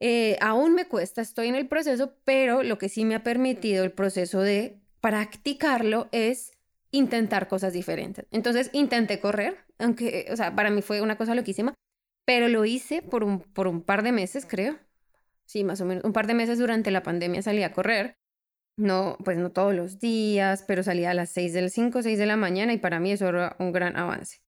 eh, 0.05 0.37
aún 0.41 0.75
me 0.75 0.89
cuesta, 0.89 1.23
estoy 1.23 1.47
en 1.47 1.55
el 1.55 1.69
proceso, 1.69 2.17
pero 2.25 2.65
lo 2.65 2.77
que 2.77 2.89
sí 2.89 3.05
me 3.05 3.15
ha 3.15 3.23
permitido 3.23 3.85
el 3.85 3.93
proceso 3.93 4.41
de 4.41 4.81
practicarlo 5.01 6.09
es 6.11 6.59
intentar 6.91 7.47
cosas 7.47 7.73
diferentes. 7.73 8.27
Entonces 8.33 8.69
intenté 8.73 9.21
correr, 9.21 9.59
aunque, 9.79 10.27
o 10.33 10.35
sea, 10.35 10.57
para 10.57 10.71
mí 10.71 10.83
fue 10.83 11.03
una 11.03 11.17
cosa 11.17 11.37
loquísima, 11.37 11.75
pero 12.27 12.49
lo 12.49 12.65
hice 12.65 13.01
por 13.01 13.23
un, 13.23 13.43
por 13.43 13.69
un 13.69 13.81
par 13.81 14.03
de 14.03 14.11
meses, 14.11 14.45
creo. 14.45 14.77
Sí, 15.45 15.63
más 15.63 15.81
o 15.81 15.85
menos. 15.85 16.03
Un 16.03 16.13
par 16.13 16.27
de 16.27 16.35
meses 16.35 16.59
durante 16.59 16.91
la 16.91 17.05
pandemia 17.05 17.41
salí 17.41 17.63
a 17.63 17.73
correr. 17.73 18.17
No, 18.77 19.17
pues 19.25 19.39
no 19.39 19.53
todos 19.53 19.73
los 19.73 20.01
días, 20.01 20.65
pero 20.67 20.83
salía 20.83 21.13
a 21.13 21.15
las 21.15 21.31
6 21.31 21.53
del 21.53 21.71
5, 21.71 22.03
6 22.03 22.19
de 22.19 22.27
la 22.27 22.37
mañana 22.37 22.73
y 22.73 22.79
para 22.79 22.99
mí 22.99 23.13
eso 23.13 23.29
era 23.29 23.55
un 23.61 23.71
gran 23.71 23.97
avance 23.97 24.39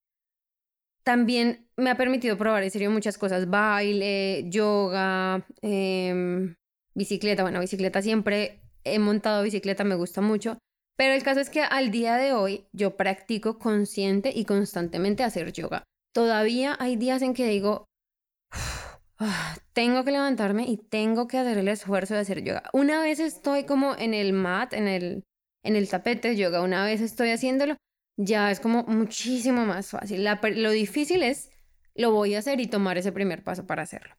también 1.04 1.68
me 1.76 1.90
ha 1.90 1.96
permitido 1.96 2.37
probar 2.37 2.62
en 2.62 2.70
serio 2.70 2.90
muchas 2.90 3.18
cosas, 3.18 3.49
baile, 3.49 4.46
yoga, 4.49 5.46
em, 5.62 6.54
bicicleta, 6.94 7.42
bueno, 7.42 7.61
bicicleta 7.61 8.02
siempre 8.02 8.61
he 8.84 8.99
montado 8.99 9.42
bicicleta, 9.42 9.84
me 9.84 9.94
gusta 9.94 10.20
mucho, 10.20 10.58
pero 10.96 11.14
el 11.14 11.23
caso 11.23 11.40
es 11.40 11.50
que 11.50 11.62
al 11.62 11.90
día 11.90 12.16
de 12.16 12.32
hoy 12.32 12.66
yo 12.73 12.96
practico 12.96 13.58
consciente 13.58 14.32
y 14.34 14.44
constantemente 14.44 15.25
hacer 15.25 15.52
yoga. 15.52 15.84
Todavía 16.14 16.76
hay 16.78 16.96
días 16.96 17.23
en 17.23 17.34
que 17.34 17.49
digo, 17.49 17.87
ah, 19.18 19.56
tengo 19.73 20.04
que 20.04 20.12
levantarme 20.12 20.64
y 20.64 20.76
tengo 20.76 21.26
que 21.26 21.38
hacer 21.38 21.58
el 21.58 21.68
esfuerzo 21.68 22.14
de 22.14 22.20
hacer 22.20 22.44
yoga. 22.44 22.62
Una 22.73 23.02
vez 23.02 23.18
estoy 23.20 23.64
como 23.64 23.96
en 23.96 24.14
el 24.14 24.32
mat, 24.32 24.73
en 24.73 24.88
el, 24.88 25.25
en 25.64 25.76
el 25.76 25.88
tapete 25.88 26.28
de 26.28 26.37
yoga, 26.37 26.62
una 26.62 26.84
vez 26.84 27.00
estoy 27.00 27.30
haciéndolo, 27.30 27.76
ya 28.16 28.50
es 28.50 28.61
como 28.61 28.85
muchísimo 28.85 29.64
más 29.66 29.88
fácil. 29.88 30.25
lo 30.25 30.71
difícil 30.71 31.23
es, 31.23 31.50
lo 31.94 32.12
voy 32.12 32.35
a 32.35 32.38
hacer 32.38 32.61
y 32.61 32.66
tomar 32.66 32.99
ese 32.99 33.12
primer 33.12 33.42
paso 33.42 33.66
para 33.66 33.83
hacerlo. 33.83 34.14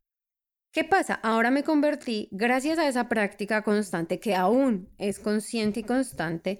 ¿Qué 0.71 0.83
pasa? 0.83 1.13
Ahora 1.23 1.51
me 1.51 1.63
convertí, 1.63 2.27
gracias 2.31 2.79
a 2.79 2.87
esa 2.87 3.07
práctica 3.07 3.61
constante, 3.61 4.19
que 4.19 4.35
aún 4.35 4.89
es 4.97 5.19
consciente 5.19 5.79
y 5.79 5.83
constante, 5.83 6.59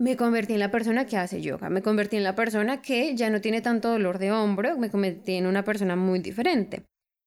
me 0.00 0.16
convertí 0.16 0.54
en 0.54 0.58
la 0.58 0.72
persona 0.72 1.06
que 1.06 1.16
hace 1.16 1.40
yoga, 1.40 1.70
me 1.70 1.80
convertí 1.80 2.16
en 2.16 2.24
la 2.24 2.34
persona 2.34 2.82
que 2.82 3.14
ya 3.14 3.30
no 3.30 3.40
tiene 3.40 3.60
tanto 3.60 3.90
dolor 3.90 4.18
de 4.18 4.32
hombro, 4.32 4.76
me 4.76 4.90
convertí 4.90 5.34
en 5.34 5.46
una 5.46 5.62
persona 5.62 5.94
muy 5.94 6.18
diferente. 6.18 6.84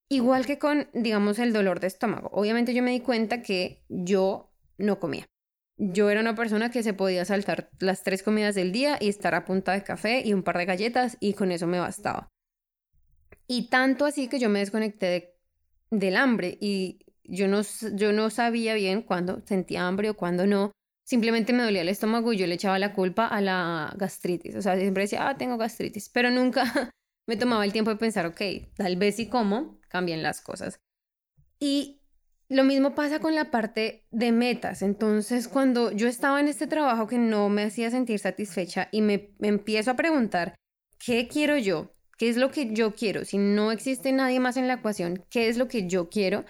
Igual 0.10 0.46
que 0.46 0.60
con, 0.60 0.90
digamos, 0.94 1.40
el 1.40 1.54
dolor 1.54 1.80
de 1.80 1.88
estómago. 1.88 2.30
Obviamente 2.34 2.74
yo 2.74 2.84
me 2.84 2.92
di 2.92 3.00
cuenta 3.00 3.42
que 3.42 3.84
yo 3.88 4.52
no 4.78 5.00
comía. 5.00 5.26
Yo 5.78 6.10
era 6.10 6.22
una 6.22 6.36
persona 6.36 6.72
que 6.72 6.82
se 6.82 6.94
podía 6.94 7.24
saltar 7.24 7.70
las 7.80 8.04
tres 8.04 8.24
comidas 8.24 8.56
del 8.56 8.72
día 8.72 8.98
y 9.00 9.10
estar 9.10 9.36
a 9.36 9.46
punta 9.46 9.74
de 9.74 9.84
café 9.84 10.22
y 10.26 10.34
un 10.34 10.44
par 10.44 10.58
de 10.58 10.66
galletas 10.66 11.18
y 11.20 11.34
con 11.34 11.52
eso 11.52 11.68
me 11.68 11.80
bastaba. 11.80 12.30
Y 13.48 13.70
tanto 13.70 14.06
así 14.06 14.28
que 14.28 14.40
yo 14.40 14.50
me 14.50 14.60
desconecté 14.60 15.36
del 15.92 16.18
hambre 16.18 16.58
y 16.60 17.00
yo 17.24 17.48
no, 17.48 17.62
yo 17.94 18.12
no 18.12 18.30
sabía 18.30 18.74
bien 18.74 19.02
cuándo 19.02 19.42
sentía 19.46 19.88
hambre 19.88 20.10
o 20.10 20.16
cuándo 20.16 20.48
no. 20.48 20.72
Simplemente 21.06 21.54
me 21.54 21.64
dolía 21.64 21.82
el 21.82 21.90
estómago 21.90 22.34
y 22.34 22.38
yo 22.38 22.48
le 22.48 22.56
echaba 22.56 22.80
la 22.80 22.94
culpa 22.94 23.28
a 23.28 23.40
la 23.40 23.94
gastritis. 23.98 24.56
O 24.56 24.62
sea, 24.62 24.78
siempre 24.78 25.04
decía, 25.04 25.30
ah, 25.30 25.38
tengo 25.38 25.58
gastritis, 25.58 26.10
pero 26.10 26.32
nunca 26.32 26.64
me 27.28 27.38
tomaba 27.38 27.64
el 27.64 27.72
tiempo 27.72 27.92
de 27.92 27.98
pensar, 27.98 28.26
ok, 28.26 28.42
tal 28.76 28.98
vez 28.98 29.16
si 29.16 29.30
como, 29.30 29.80
cambien 29.88 30.24
las 30.24 30.42
cosas. 30.42 30.80
Y 31.60 31.97
lo 32.50 32.64
mismo 32.64 32.96
pasa 32.96 33.20
con 33.20 33.36
la 33.36 33.52
parte 33.52 34.06
de 34.12 34.32
metas. 34.32 34.82
Entonces, 34.82 35.48
cuando 35.48 35.92
yo 35.92 36.08
estaba 36.08 36.40
en 36.40 36.48
este 36.48 36.68
trabajo 36.68 37.08
que 37.08 37.18
no 37.18 37.50
me 37.50 37.64
hacía 37.64 37.92
sentir 37.92 38.20
satisfecha 38.20 38.88
y 38.92 39.02
me, 39.02 39.32
empiezo 39.42 39.92
a 39.92 39.96
preguntar, 39.96 40.56
¿qué 41.04 41.28
quiero 41.28 41.58
yo? 41.58 41.94
¿Qué 42.18 42.30
es 42.30 42.38
lo 42.38 42.50
que 42.50 42.74
yo 42.74 42.96
quiero? 42.96 43.26
Si 43.26 43.38
no 43.38 43.72
existe 43.72 44.12
nadie 44.12 44.40
más 44.40 44.58
en 44.58 44.68
la 44.68 44.76
ecuación, 44.76 45.26
¿qué 45.30 45.50
es 45.50 45.58
lo 45.58 45.68
que 45.68 45.88
yo 45.88 46.10
quiero? 46.10 46.46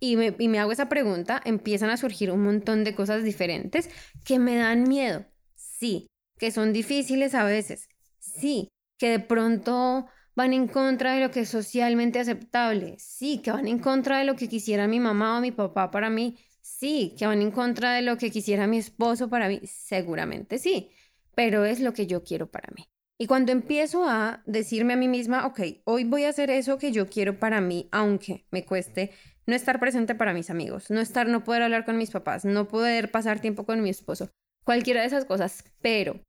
Y 0.00 0.16
me 0.16 0.58
hago 0.58 0.72
esa 0.72 0.88
pregunta, 0.88 1.40
empiezan 1.44 1.88
a 1.90 1.96
surgir 1.96 2.32
un 2.32 2.42
montón 2.42 2.82
de 2.82 2.92
cosas 2.92 3.22
diferentes 3.22 3.88
que 4.24 4.40
me 4.40 4.56
dan 4.56 4.82
miedo. 4.82 5.26
Sí, 5.54 6.08
que 6.38 6.50
son 6.50 6.72
difíciles 6.72 7.36
a 7.36 7.44
veces. 7.44 7.88
Sí, 8.18 8.68
que 8.98 9.10
de 9.10 9.20
pronto 9.20 10.08
van 10.34 10.52
en 10.52 10.68
contra 10.68 11.14
de 11.14 11.20
lo 11.20 11.30
que 11.30 11.40
es 11.40 11.48
socialmente 11.48 12.18
aceptable. 12.18 12.96
Sí, 12.98 13.38
que 13.38 13.52
van 13.52 13.68
en 13.68 13.78
contra 13.78 14.18
de 14.18 14.24
lo 14.24 14.36
que 14.36 14.48
quisiera 14.48 14.88
mi 14.88 15.00
mamá 15.00 15.38
o 15.38 15.40
mi 15.40 15.52
papá 15.52 15.90
para 15.90 16.10
mí. 16.10 16.38
Sí, 16.60 17.14
que 17.18 17.26
van 17.26 17.42
en 17.42 17.50
contra 17.50 17.92
de 17.92 18.02
lo 18.02 18.16
que 18.18 18.30
quisiera 18.30 18.66
mi 18.66 18.78
esposo 18.78 19.28
para 19.28 19.48
mí. 19.48 19.60
Seguramente 19.64 20.58
sí, 20.58 20.90
pero 21.34 21.64
es 21.64 21.80
lo 21.80 21.92
que 21.92 22.06
yo 22.06 22.22
quiero 22.22 22.50
para 22.50 22.68
mí. 22.76 22.88
Y 23.18 23.26
cuando 23.26 23.52
empiezo 23.52 24.08
a 24.08 24.42
decirme 24.46 24.94
a 24.94 24.96
mí 24.96 25.06
misma, 25.06 25.46
ok, 25.46 25.60
hoy 25.84 26.04
voy 26.04 26.24
a 26.24 26.30
hacer 26.30 26.50
eso 26.50 26.78
que 26.78 26.90
yo 26.90 27.08
quiero 27.08 27.38
para 27.38 27.60
mí, 27.60 27.88
aunque 27.92 28.46
me 28.50 28.64
cueste 28.64 29.12
no 29.46 29.54
estar 29.54 29.78
presente 29.78 30.14
para 30.14 30.32
mis 30.32 30.50
amigos, 30.50 30.90
no 30.90 31.00
estar, 31.00 31.28
no 31.28 31.44
poder 31.44 31.62
hablar 31.62 31.84
con 31.84 31.96
mis 31.96 32.10
papás, 32.10 32.44
no 32.44 32.66
poder 32.66 33.10
pasar 33.10 33.40
tiempo 33.40 33.64
con 33.64 33.82
mi 33.82 33.90
esposo, 33.90 34.30
cualquiera 34.64 35.02
de 35.02 35.06
esas 35.06 35.24
cosas, 35.24 35.64
pero 35.80 36.20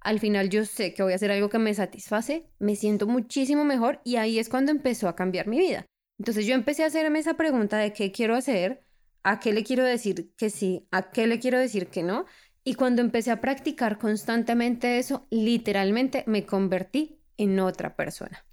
al 0.00 0.18
final 0.18 0.48
yo 0.48 0.64
sé 0.64 0.94
que 0.94 1.02
voy 1.02 1.12
a 1.12 1.16
hacer 1.16 1.30
algo 1.30 1.48
que 1.48 1.58
me 1.58 1.74
satisface, 1.74 2.46
me 2.58 2.76
siento 2.76 3.06
muchísimo 3.06 3.64
mejor 3.64 4.00
y 4.04 4.16
ahí 4.16 4.38
es 4.38 4.48
cuando 4.48 4.70
empezó 4.70 5.08
a 5.08 5.16
cambiar 5.16 5.46
mi 5.46 5.58
vida. 5.58 5.86
Entonces 6.18 6.46
yo 6.46 6.54
empecé 6.54 6.84
a 6.84 6.86
hacerme 6.86 7.18
esa 7.18 7.34
pregunta 7.34 7.78
de 7.78 7.92
qué 7.92 8.12
quiero 8.12 8.34
hacer, 8.34 8.82
a 9.22 9.40
qué 9.40 9.52
le 9.52 9.64
quiero 9.64 9.84
decir 9.84 10.32
que 10.36 10.50
sí, 10.50 10.86
a 10.90 11.10
qué 11.10 11.26
le 11.26 11.38
quiero 11.38 11.58
decir 11.58 11.88
que 11.88 12.02
no, 12.02 12.24
y 12.64 12.74
cuando 12.74 13.02
empecé 13.02 13.30
a 13.30 13.40
practicar 13.40 13.98
constantemente 13.98 14.98
eso, 14.98 15.26
literalmente 15.30 16.24
me 16.26 16.44
convertí 16.44 17.20
en 17.36 17.58
otra 17.60 17.96
persona. 17.96 18.44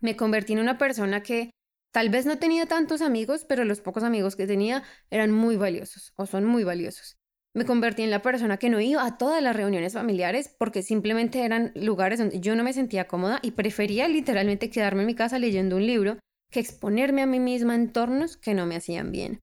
Me 0.00 0.16
convertí 0.16 0.52
en 0.52 0.60
una 0.60 0.78
persona 0.78 1.22
que 1.22 1.50
tal 1.92 2.08
vez 2.08 2.26
no 2.26 2.38
tenía 2.38 2.66
tantos 2.66 3.02
amigos, 3.02 3.44
pero 3.44 3.64
los 3.64 3.80
pocos 3.80 4.04
amigos 4.04 4.36
que 4.36 4.46
tenía 4.46 4.82
eran 5.10 5.32
muy 5.32 5.56
valiosos 5.56 6.12
o 6.16 6.26
son 6.26 6.44
muy 6.44 6.64
valiosos. 6.64 7.16
Me 7.54 7.66
convertí 7.66 8.02
en 8.02 8.10
la 8.10 8.22
persona 8.22 8.56
que 8.56 8.70
no 8.70 8.80
iba 8.80 9.04
a 9.04 9.18
todas 9.18 9.42
las 9.42 9.54
reuniones 9.54 9.92
familiares 9.92 10.48
porque 10.58 10.82
simplemente 10.82 11.44
eran 11.44 11.70
lugares 11.74 12.18
donde 12.18 12.40
yo 12.40 12.56
no 12.56 12.64
me 12.64 12.72
sentía 12.72 13.06
cómoda 13.06 13.40
y 13.42 13.50
prefería 13.50 14.08
literalmente 14.08 14.70
quedarme 14.70 15.02
en 15.02 15.08
mi 15.08 15.14
casa 15.14 15.38
leyendo 15.38 15.76
un 15.76 15.86
libro 15.86 16.18
que 16.50 16.60
exponerme 16.60 17.20
a 17.20 17.26
mí 17.26 17.40
misma 17.40 17.74
en 17.74 17.82
entornos 17.82 18.38
que 18.38 18.54
no 18.54 18.64
me 18.64 18.76
hacían 18.76 19.12
bien. 19.12 19.40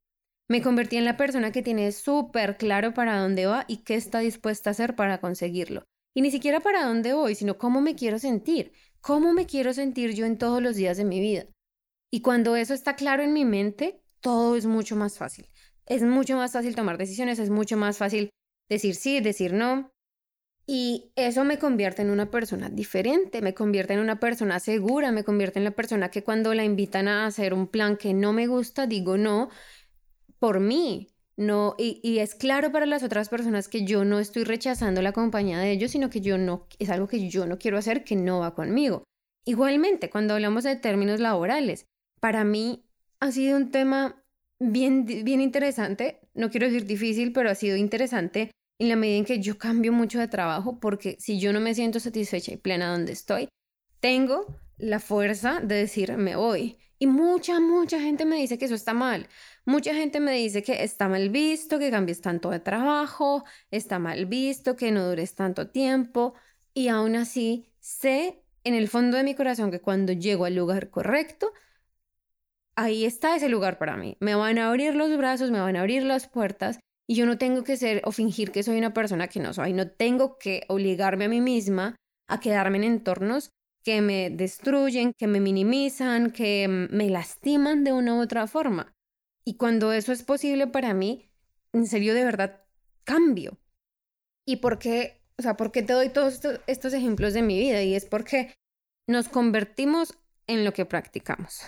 Me 0.50 0.64
convertí 0.64 0.98
en 0.98 1.06
la 1.06 1.18
persona 1.18 1.52
que 1.52 1.62
tiene 1.62 1.92
súper 1.92 2.58
claro 2.58 2.96
para 2.96 3.20
dónde 3.20 3.46
va 3.46 3.66
y 3.68 3.84
qué 3.84 3.94
está 3.94 4.20
dispuesta 4.20 4.70
a 4.70 4.72
hacer 4.72 4.96
para 4.96 5.20
conseguirlo. 5.20 5.84
Y 6.16 6.22
ni 6.22 6.32
siquiera 6.32 6.60
para 6.62 6.86
dónde 6.86 7.14
voy, 7.14 7.36
sino 7.36 7.60
cómo 7.60 7.82
me 7.82 7.94
quiero 7.94 8.18
sentir, 8.18 8.72
cómo 9.02 9.34
me 9.34 9.46
quiero 9.46 9.74
sentir 9.74 10.16
yo 10.16 10.26
en 10.26 10.40
todos 10.40 10.64
los 10.64 10.76
días 10.76 10.98
de 10.98 11.06
mi 11.06 11.20
vida. 11.20 11.46
Y 12.12 12.22
cuando 12.22 12.56
eso 12.56 12.74
está 12.74 12.96
claro 12.96 13.22
en 13.22 13.34
mi 13.34 13.46
mente, 13.46 14.02
todo 14.20 14.56
es 14.56 14.66
mucho 14.66 14.96
más 14.96 15.20
fácil. 15.20 15.49
Es 15.90 16.04
mucho 16.04 16.38
más 16.38 16.54
fácil 16.54 16.76
tomar 16.76 16.98
decisiones, 16.98 17.40
es 17.40 17.50
mucho 17.50 17.76
más 17.76 17.98
fácil 17.98 18.30
decir 18.70 18.96
sí, 18.96 19.20
decir 19.20 19.54
no. 19.54 19.92
Y 20.68 21.12
eso 21.16 21.44
me 21.46 21.58
convierte 21.58 22.04
en 22.04 22.12
una 22.12 22.30
persona 22.30 22.70
diferente, 22.70 23.42
me 23.42 23.56
convierte 23.56 23.94
en 23.94 24.00
una 24.00 24.20
persona 24.20 24.60
segura, 24.60 25.12
me 25.12 25.24
convierte 25.24 25.58
en 25.58 25.66
la 25.66 25.72
persona 25.72 26.12
que 26.12 26.24
cuando 26.24 26.54
la 26.54 26.64
invitan 26.64 27.08
a 27.08 27.26
hacer 27.26 27.56
un 27.56 27.68
plan 27.68 27.98
que 27.98 28.14
no 28.14 28.34
me 28.34 28.46
gusta, 28.46 28.86
digo 28.86 29.18
no 29.18 29.50
por 30.38 30.60
mí. 30.60 31.10
No, 31.38 31.76
y, 31.78 32.20
es 32.20 32.36
claro 32.36 32.72
para 32.72 32.86
las 32.86 33.02
otras 33.02 33.30
personas 33.30 33.70
que 33.70 33.86
yo 33.86 34.04
no 34.04 34.20
estoy 34.20 34.44
rechazando 34.44 35.02
la 35.02 35.14
compañía 35.14 35.58
de 35.58 35.72
ellos, 35.72 35.92
sino 35.92 36.10
que 36.10 36.20
yo 36.20 36.38
no, 36.38 36.68
es 36.80 36.90
algo 36.90 37.08
que 37.08 37.30
yo 37.30 37.46
no 37.46 37.58
quiero 37.58 37.78
hacer, 37.78 38.04
que 38.04 38.18
no 38.18 38.40
va 38.40 38.56
conmigo. 38.56 39.06
Igualmente, 39.46 40.10
cuando 40.10 40.34
hablamos 40.34 40.66
de 40.66 40.76
términos 40.76 41.22
laborales, 41.22 41.86
para 42.20 42.44
mí 42.44 42.84
ha 43.22 43.32
sido 43.32 43.56
un 43.56 43.72
tema 43.72 44.19
bien, 44.60 45.06
bien 45.06 45.42
interesante, 45.42 46.20
no 46.34 46.50
quiero 46.50 46.68
decir 46.68 46.86
difícil, 46.86 47.34
pero 47.34 47.50
ha 47.50 47.56
sido 47.56 47.78
interesante 47.78 48.52
en 48.80 48.90
la 48.90 48.96
medida 48.96 49.18
en 49.18 49.26
que 49.26 49.40
yo 49.40 49.58
cambio 49.58 49.92
mucho 49.92 50.20
de 50.20 50.28
trabajo, 50.28 50.80
porque 50.80 51.18
si 51.20 51.40
yo 51.40 51.52
no 51.54 51.60
me 51.60 51.76
siento 51.76 52.00
satisfecha 52.00 52.54
y 52.54 52.58
plena 52.58 52.92
donde 52.92 53.12
estoy, 53.12 53.50
tengo 54.00 54.60
la 54.78 55.00
fuerza 55.00 55.60
de 55.62 55.76
decir 55.76 56.16
me 56.18 56.36
voy. 56.36 56.78
Y 56.98 57.08
mucha, 57.08 57.60
mucha 57.60 58.00
gente 58.02 58.26
me 58.26 58.38
dice 58.38 58.58
que 58.58 58.66
eso 58.66 58.76
está 58.76 58.94
mal. 58.94 59.28
Mucha 59.66 59.94
gente 59.94 60.20
me 60.20 60.34
dice 60.34 60.64
que 60.64 60.84
está 60.84 61.08
mal 61.08 61.30
visto 61.30 61.80
que 61.80 61.92
cambies 61.92 62.20
tanto 62.22 62.50
de 62.50 62.60
trabajo, 62.60 63.46
está 63.72 64.00
mal 64.00 64.26
visto 64.26 64.76
que 64.76 64.92
no 64.92 65.08
dures 65.08 65.34
tanto 65.36 65.70
tiempo. 65.70 66.34
Y 66.74 66.90
aún 66.90 67.16
así, 67.16 67.72
sé 67.80 68.44
en 68.66 68.74
el 68.74 68.90
fondo 68.90 69.16
de 69.18 69.24
mi 69.24 69.36
corazón 69.36 69.72
que 69.72 69.80
cuando 69.80 70.12
llego 70.12 70.46
al 70.46 70.56
lugar 70.56 70.90
correcto, 70.90 71.54
ahí 72.84 73.06
está 73.06 73.36
ese 73.36 73.50
lugar 73.50 73.78
para 73.78 73.98
mí. 73.98 74.18
Me 74.20 74.36
van 74.36 74.58
a 74.58 74.70
abrir 74.70 74.96
los 74.96 75.16
brazos, 75.18 75.52
me 75.52 75.60
van 75.60 75.76
a 75.76 75.82
abrir 75.82 76.04
las 76.04 76.28
puertas 76.28 76.80
y 77.08 77.16
yo 77.16 77.26
no 77.26 77.38
tengo 77.38 77.64
que 77.64 77.78
ser 77.78 78.02
o 78.06 78.12
fingir 78.12 78.52
que 78.52 78.64
soy 78.64 78.78
una 78.78 78.94
persona 78.94 79.28
que 79.28 79.40
no 79.40 79.54
soy. 79.54 79.74
No 79.74 79.90
tengo 79.90 80.38
que 80.38 80.64
obligarme 80.68 81.26
a 81.26 81.30
mí 81.30 81.42
misma 81.42 81.96
a 82.28 82.40
quedarme 82.40 82.78
en 82.78 82.84
entornos 82.84 83.50
que 83.84 84.02
me 84.02 84.30
destruyen, 84.30 85.14
que 85.18 85.28
me 85.28 85.40
minimizan, 85.40 86.32
que 86.32 86.68
me 86.68 87.10
lastiman 87.10 87.84
de 87.84 87.94
una 87.94 88.16
u 88.16 88.22
otra 88.22 88.46
forma. 88.48 88.94
Y 89.44 89.56
cuando 89.56 89.92
eso 89.94 90.12
es 90.12 90.24
posible 90.24 90.68
para 90.68 90.94
mí, 90.94 91.32
en 91.74 91.88
serio 91.88 92.14
de 92.14 92.24
verdad 92.24 92.64
cambio. 93.04 93.58
¿Y 94.46 94.58
por 94.58 94.78
qué? 94.78 95.22
O 95.38 95.42
sea, 95.42 95.56
¿por 95.56 95.72
te 95.72 95.82
doy 95.82 96.10
todos 96.10 96.42
estos, 96.68 96.94
ejemplos 96.94 97.34
de 97.34 97.42
mi 97.42 97.58
vida? 97.58 97.82
Y 97.82 97.96
es 97.96 98.06
porque 98.06 98.54
nos 99.08 99.30
convertimos 99.30 100.18
en 100.48 100.66
lo 100.66 100.74
que 100.74 100.86
practicamos. 100.86 101.62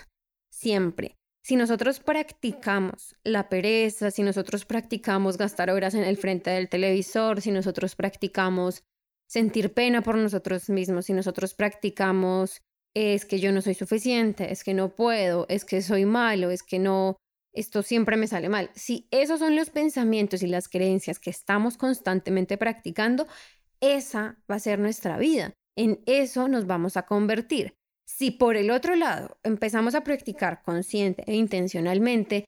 Siempre. 0.62 1.18
Si 1.42 1.56
nosotros 1.56 2.00
practicamos 2.00 3.16
la 3.24 3.50
pereza, 3.50 4.12
si 4.12 4.22
nosotros 4.22 4.64
practicamos 4.64 5.40
gastar 5.40 5.72
horas 5.72 5.96
en 5.96 6.04
el 6.04 6.18
frente 6.18 6.52
del 6.52 6.70
televisor, 6.70 7.42
si 7.42 7.50
nosotros 7.50 7.96
practicamos 7.96 8.84
sentir 9.26 9.74
pena 9.74 10.04
por 10.04 10.18
nosotros 10.18 10.70
mismos 10.70 11.08
si 11.08 11.14
nosotros 11.14 11.56
practicamos 11.56 12.62
es 12.94 13.26
que 13.26 13.40
yo 13.40 13.52
no 13.52 13.64
soy 13.64 13.74
suficiente, 13.74 14.52
es 14.52 14.64
que 14.64 14.76
no 14.76 14.96
puedo, 14.96 15.48
es 15.50 15.66
que 15.66 15.82
soy 15.82 16.06
malo, 16.06 16.52
es 16.52 16.62
que 16.62 16.78
no, 16.78 17.18
esto 17.54 17.82
siempre 17.82 18.16
me 18.16 18.28
sale 18.28 18.48
mal. 18.48 18.70
Si 18.76 19.08
esos 19.10 19.40
son 19.40 19.56
los 19.56 19.72
pensamientos 19.72 20.44
y 20.44 20.48
las 20.48 20.70
creencias 20.70 21.18
que 21.18 21.32
estamos 21.32 21.76
constantemente 21.76 22.60
practicando, 22.60 23.26
esa 23.80 24.38
va 24.50 24.58
a 24.58 24.60
ser 24.60 24.78
nuestra 24.78 25.18
vida. 25.18 25.54
En 25.76 26.04
eso 26.06 26.48
nos 26.48 26.68
vamos 26.68 26.98
a 26.98 27.08
convertir. 27.08 27.81
Si 28.18 28.30
por 28.30 28.58
el 28.58 28.72
otro 28.72 28.96
lado 28.96 29.38
empezamos 29.42 29.96
a 29.96 30.04
practicar 30.04 30.62
consciente 30.64 31.24
e 31.28 31.34
intencionalmente, 31.34 32.46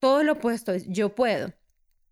todo 0.00 0.22
lo 0.22 0.34
opuesto 0.34 0.72
es 0.72 0.86
yo 0.86 1.14
puedo. 1.14 1.52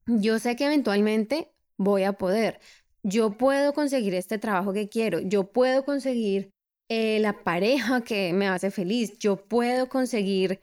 Yo 0.07 0.41
sé 0.41 0.57
que 0.57 0.67
eventualmente 0.67 1.49
voy 1.79 2.03
a 2.03 2.15
poder. 2.15 2.61
Yo 3.05 3.31
puedo 3.39 3.73
conseguir 3.73 4.15
este 4.15 4.39
trabajo 4.39 4.73
que 4.73 4.89
quiero, 4.89 5.21
yo 5.21 5.45
puedo 5.45 5.85
conseguir 5.85 6.51
eh, 6.91 7.21
la 7.21 7.45
pareja 7.45 8.03
que 8.03 8.33
me 8.33 8.49
hace 8.49 8.71
feliz, 8.73 9.17
yo 9.19 9.37
puedo 9.37 9.89
conseguir, 9.89 10.61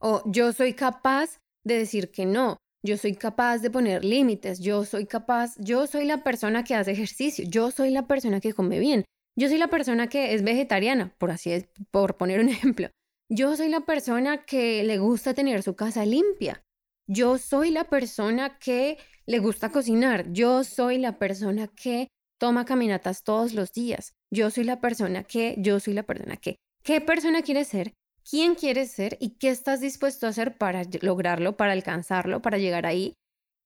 o 0.00 0.20
yo 0.26 0.52
soy 0.52 0.74
capaz 0.74 1.38
de 1.64 1.78
decir 1.78 2.10
que 2.10 2.26
no, 2.26 2.56
yo 2.82 2.96
soy 2.96 3.14
capaz 3.14 3.58
de 3.58 3.70
poner 3.70 4.04
límites, 4.04 4.58
yo 4.58 4.84
soy 4.84 5.06
capaz, 5.06 5.54
yo 5.58 5.86
soy 5.86 6.06
la 6.06 6.24
persona 6.24 6.64
que 6.64 6.74
hace 6.74 6.90
ejercicio, 6.90 7.44
yo 7.48 7.70
soy 7.70 7.90
la 7.90 8.08
persona 8.08 8.40
que 8.40 8.52
come 8.52 8.80
bien, 8.80 9.04
yo 9.36 9.48
soy 9.48 9.58
la 9.58 9.68
persona 9.68 10.08
que 10.08 10.34
es 10.34 10.42
vegetariana, 10.42 11.14
por 11.18 11.30
así 11.30 11.52
es, 11.52 11.66
por 11.90 12.16
poner 12.16 12.40
un 12.40 12.48
ejemplo. 12.50 12.90
Yo 13.28 13.56
soy 13.56 13.68
la 13.68 13.80
persona 13.80 14.44
que 14.44 14.82
le 14.84 14.98
gusta 14.98 15.32
tener 15.32 15.62
su 15.62 15.74
casa 15.74 16.04
limpia. 16.04 16.62
Yo 17.06 17.38
soy 17.38 17.70
la 17.70 17.84
persona 17.84 18.58
que 18.58 18.98
le 19.26 19.38
gusta 19.38 19.70
cocinar. 19.70 20.30
Yo 20.32 20.64
soy 20.64 20.98
la 20.98 21.18
persona 21.18 21.68
que 21.68 22.08
toma 22.38 22.64
caminatas 22.64 23.24
todos 23.24 23.54
los 23.54 23.72
días. 23.72 24.14
Yo 24.30 24.50
soy 24.50 24.64
la 24.64 24.80
persona 24.80 25.24
que, 25.24 25.54
yo 25.58 25.80
soy 25.80 25.94
la 25.94 26.02
persona 26.02 26.36
que. 26.36 26.56
¿Qué 26.82 27.00
persona 27.00 27.42
quieres 27.42 27.68
ser? 27.68 27.94
¿Quién 28.28 28.54
quieres 28.54 28.90
ser? 28.90 29.16
¿Y 29.20 29.30
qué 29.38 29.48
estás 29.48 29.80
dispuesto 29.80 30.26
a 30.26 30.30
hacer 30.30 30.58
para 30.58 30.82
lograrlo, 31.00 31.56
para 31.56 31.72
alcanzarlo, 31.72 32.42
para 32.42 32.58
llegar 32.58 32.86
ahí? 32.86 33.14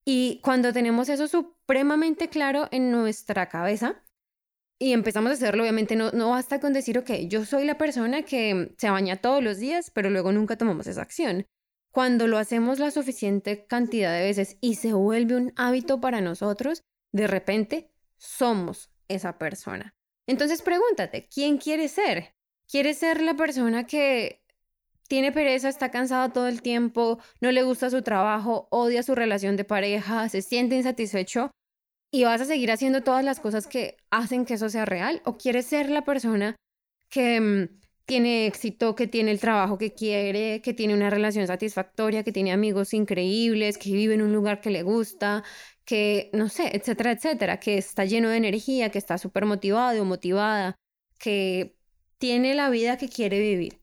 Y 0.05 0.41
cuando 0.43 0.73
tenemos 0.73 1.09
eso 1.09 1.27
supremamente 1.27 2.29
claro 2.29 2.69
en 2.71 2.93
nuestra 2.93 3.49
cabeza 3.49 4.03
y 4.79 4.93
empezamos 4.93 5.31
a 5.31 5.35
hacerlo, 5.35 5.63
obviamente 5.63 5.97
no, 5.97 6.11
no 6.13 6.31
basta 6.31 6.61
con 6.61 6.73
decir, 6.73 6.99
ok, 6.99 7.11
yo 7.29 7.45
soy 7.45 7.65
la 7.65 7.79
persona 7.79 8.23
que 8.23 8.75
se 8.77 8.91
baña 8.91 9.17
todos 9.17 9.43
los 9.43 9.59
días, 9.59 9.91
pero 9.91 10.11
luego 10.11 10.33
nunca 10.33 10.57
tomamos 10.57 10.87
esa 10.87 11.03
acción. 11.03 11.47
Cuando 11.91 12.27
lo 12.27 12.37
hacemos 12.37 12.79
la 12.79 12.91
suficiente 12.91 13.67
cantidad 13.67 14.13
de 14.13 14.25
veces 14.25 14.59
y 14.61 14.75
se 14.75 14.93
vuelve 14.93 15.37
un 15.37 15.53
hábito 15.57 16.01
para 16.01 16.21
nosotros, 16.21 16.83
de 17.13 17.27
repente 17.27 17.91
somos 18.19 18.91
esa 19.09 19.39
persona. 19.39 19.95
Entonces 20.27 20.61
pregúntate, 20.61 21.27
¿quién 21.33 21.57
quieres 21.57 21.93
ser? 21.93 22.35
¿Quieres 22.69 22.99
ser 22.99 23.23
la 23.23 23.35
persona 23.35 23.87
que 23.87 24.43
tiene 25.09 25.33
pereza, 25.33 25.69
está 25.69 25.91
cansado 25.91 26.31
todo 26.33 26.49
el 26.49 26.63
tiempo, 26.63 27.19
no 27.41 27.53
le 27.53 27.63
gusta 27.63 27.91
su 27.91 28.03
trabajo, 28.03 28.67
odia 28.71 29.03
su 29.03 29.15
relación 29.15 29.57
de 29.57 29.65
pareja, 29.65 30.29
se 30.29 30.43
siente 30.43 30.77
insatisfecho 30.77 31.53
y 32.17 32.25
vas 32.25 32.41
a 32.41 32.47
seguir 32.47 32.73
haciendo 32.73 33.03
todas 33.03 33.23
las 33.23 33.41
cosas 33.41 33.67
que 33.67 33.99
hacen 34.11 34.47
que 34.47 34.55
eso 34.55 34.71
sea 34.71 34.87
real? 34.87 35.21
¿O 35.27 35.37
quieres 35.37 35.67
ser 35.67 35.91
la 35.91 36.03
persona 36.03 36.57
que 37.11 37.41
mm, 37.41 37.79
tiene 38.07 38.47
éxito, 38.47 38.95
que 38.95 39.07
tiene 39.07 39.33
el 39.33 39.39
trabajo 39.39 39.77
que 39.77 39.93
quiere, 39.93 40.63
que 40.63 40.73
tiene 40.73 40.95
una 40.95 41.11
relación 41.11 41.47
satisfactoria, 41.47 42.25
que 42.25 42.33
tiene 42.33 42.53
amigos 42.53 42.95
increíbles, 42.95 43.77
que 43.77 43.93
vive 43.93 44.15
en 44.15 44.23
un 44.23 44.33
lugar 44.33 44.63
que 44.63 44.71
le 44.71 44.83
gusta, 44.83 45.45
que, 45.85 46.31
no 46.33 46.49
sé, 46.49 46.75
etcétera, 46.75 47.13
etcétera, 47.13 47.61
que 47.61 47.77
está 47.77 48.07
lleno 48.07 48.31
de 48.31 48.39
energía, 48.39 48.91
que 48.91 48.99
está 48.99 49.19
súper 49.19 49.45
motivado 49.45 50.01
o 50.01 50.07
motivada, 50.07 50.75
que 51.19 51.77
tiene 52.17 52.55
la 52.55 52.71
vida 52.71 52.97
que 52.97 53.11
quiere 53.11 53.41
vivir. 53.41 53.83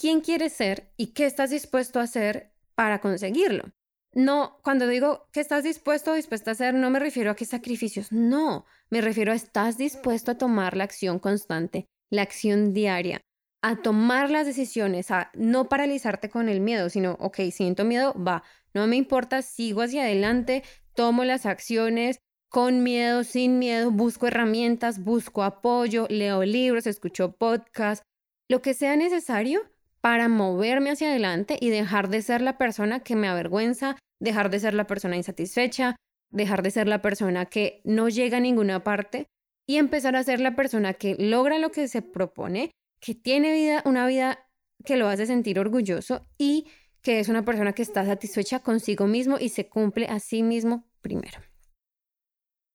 ¿Quién 0.00 0.20
quieres 0.20 0.52
ser 0.52 0.92
y 0.96 1.08
qué 1.14 1.26
estás 1.26 1.50
dispuesto 1.50 1.98
a 1.98 2.04
hacer 2.04 2.52
para 2.76 3.00
conseguirlo? 3.00 3.64
No, 4.12 4.58
cuando 4.62 4.88
digo 4.88 5.28
que 5.32 5.40
estás 5.40 5.62
dispuesto 5.62 6.12
o 6.12 6.14
dispuesta 6.14 6.50
a 6.50 6.52
hacer, 6.52 6.74
no 6.74 6.90
me 6.90 6.98
refiero 6.98 7.30
a 7.30 7.36
qué 7.36 7.44
sacrificios, 7.44 8.10
no, 8.10 8.66
me 8.90 9.00
refiero 9.00 9.30
a 9.30 9.36
estás 9.36 9.78
dispuesto 9.78 10.32
a 10.32 10.38
tomar 10.38 10.76
la 10.76 10.84
acción 10.84 11.20
constante, 11.20 11.86
la 12.10 12.22
acción 12.22 12.72
diaria, 12.72 13.20
a 13.62 13.76
tomar 13.76 14.30
las 14.30 14.46
decisiones, 14.46 15.12
a 15.12 15.30
no 15.34 15.68
paralizarte 15.68 16.28
con 16.28 16.48
el 16.48 16.60
miedo, 16.60 16.90
sino, 16.90 17.12
ok, 17.20 17.38
siento 17.52 17.84
miedo, 17.84 18.12
va, 18.14 18.42
no 18.74 18.88
me 18.88 18.96
importa, 18.96 19.42
sigo 19.42 19.82
hacia 19.82 20.02
adelante, 20.02 20.64
tomo 20.94 21.24
las 21.24 21.46
acciones 21.46 22.18
con 22.48 22.82
miedo, 22.82 23.22
sin 23.22 23.60
miedo, 23.60 23.92
busco 23.92 24.26
herramientas, 24.26 25.04
busco 25.04 25.44
apoyo, 25.44 26.06
leo 26.08 26.42
libros, 26.42 26.88
escucho 26.88 27.30
podcasts, 27.36 28.04
lo 28.48 28.60
que 28.60 28.74
sea 28.74 28.96
necesario 28.96 29.62
para 30.00 30.28
moverme 30.28 30.90
hacia 30.90 31.10
adelante 31.10 31.56
y 31.60 31.70
dejar 31.70 32.08
de 32.08 32.22
ser 32.22 32.40
la 32.40 32.58
persona 32.58 33.00
que 33.00 33.16
me 33.16 33.28
avergüenza, 33.28 33.96
dejar 34.20 34.50
de 34.50 34.60
ser 34.60 34.74
la 34.74 34.86
persona 34.86 35.16
insatisfecha, 35.16 35.96
dejar 36.30 36.62
de 36.62 36.70
ser 36.70 36.88
la 36.88 37.02
persona 37.02 37.46
que 37.46 37.80
no 37.84 38.08
llega 38.08 38.38
a 38.38 38.40
ninguna 38.40 38.82
parte 38.82 39.26
y 39.66 39.76
empezar 39.76 40.16
a 40.16 40.22
ser 40.22 40.40
la 40.40 40.56
persona 40.56 40.94
que 40.94 41.16
logra 41.18 41.58
lo 41.58 41.70
que 41.70 41.88
se 41.88 42.02
propone, 42.02 42.70
que 43.00 43.14
tiene 43.14 43.52
vida, 43.52 43.82
una 43.84 44.06
vida 44.06 44.46
que 44.84 44.96
lo 44.96 45.08
hace 45.08 45.26
sentir 45.26 45.58
orgulloso 45.58 46.26
y 46.38 46.66
que 47.02 47.20
es 47.20 47.28
una 47.28 47.44
persona 47.44 47.72
que 47.72 47.82
está 47.82 48.04
satisfecha 48.04 48.60
consigo 48.60 49.06
mismo 49.06 49.38
y 49.38 49.50
se 49.50 49.68
cumple 49.68 50.06
a 50.06 50.20
sí 50.20 50.42
mismo 50.42 50.84
primero. 51.00 51.49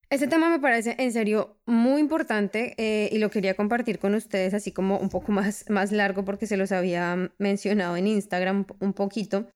Este 0.09 0.27
tema 0.27 0.49
me 0.49 0.59
parece 0.59 0.95
en 0.99 1.11
serio 1.11 1.57
muy 1.65 1.99
importante 1.99 2.75
eh, 2.77 3.09
y 3.11 3.17
lo 3.17 3.31
quería 3.31 3.55
compartir 3.55 3.97
con 3.97 4.13
ustedes 4.13 4.53
así 4.53 4.71
como 4.71 4.99
un 4.99 5.09
poco 5.09 5.31
más, 5.31 5.65
más 5.69 5.91
largo 5.91 6.23
porque 6.23 6.47
se 6.47 6.57
los 6.57 6.71
había 6.71 7.31
mencionado 7.39 7.97
en 7.97 8.07
Instagram 8.07 8.65
un 8.79 8.93
poquito. 8.93 9.49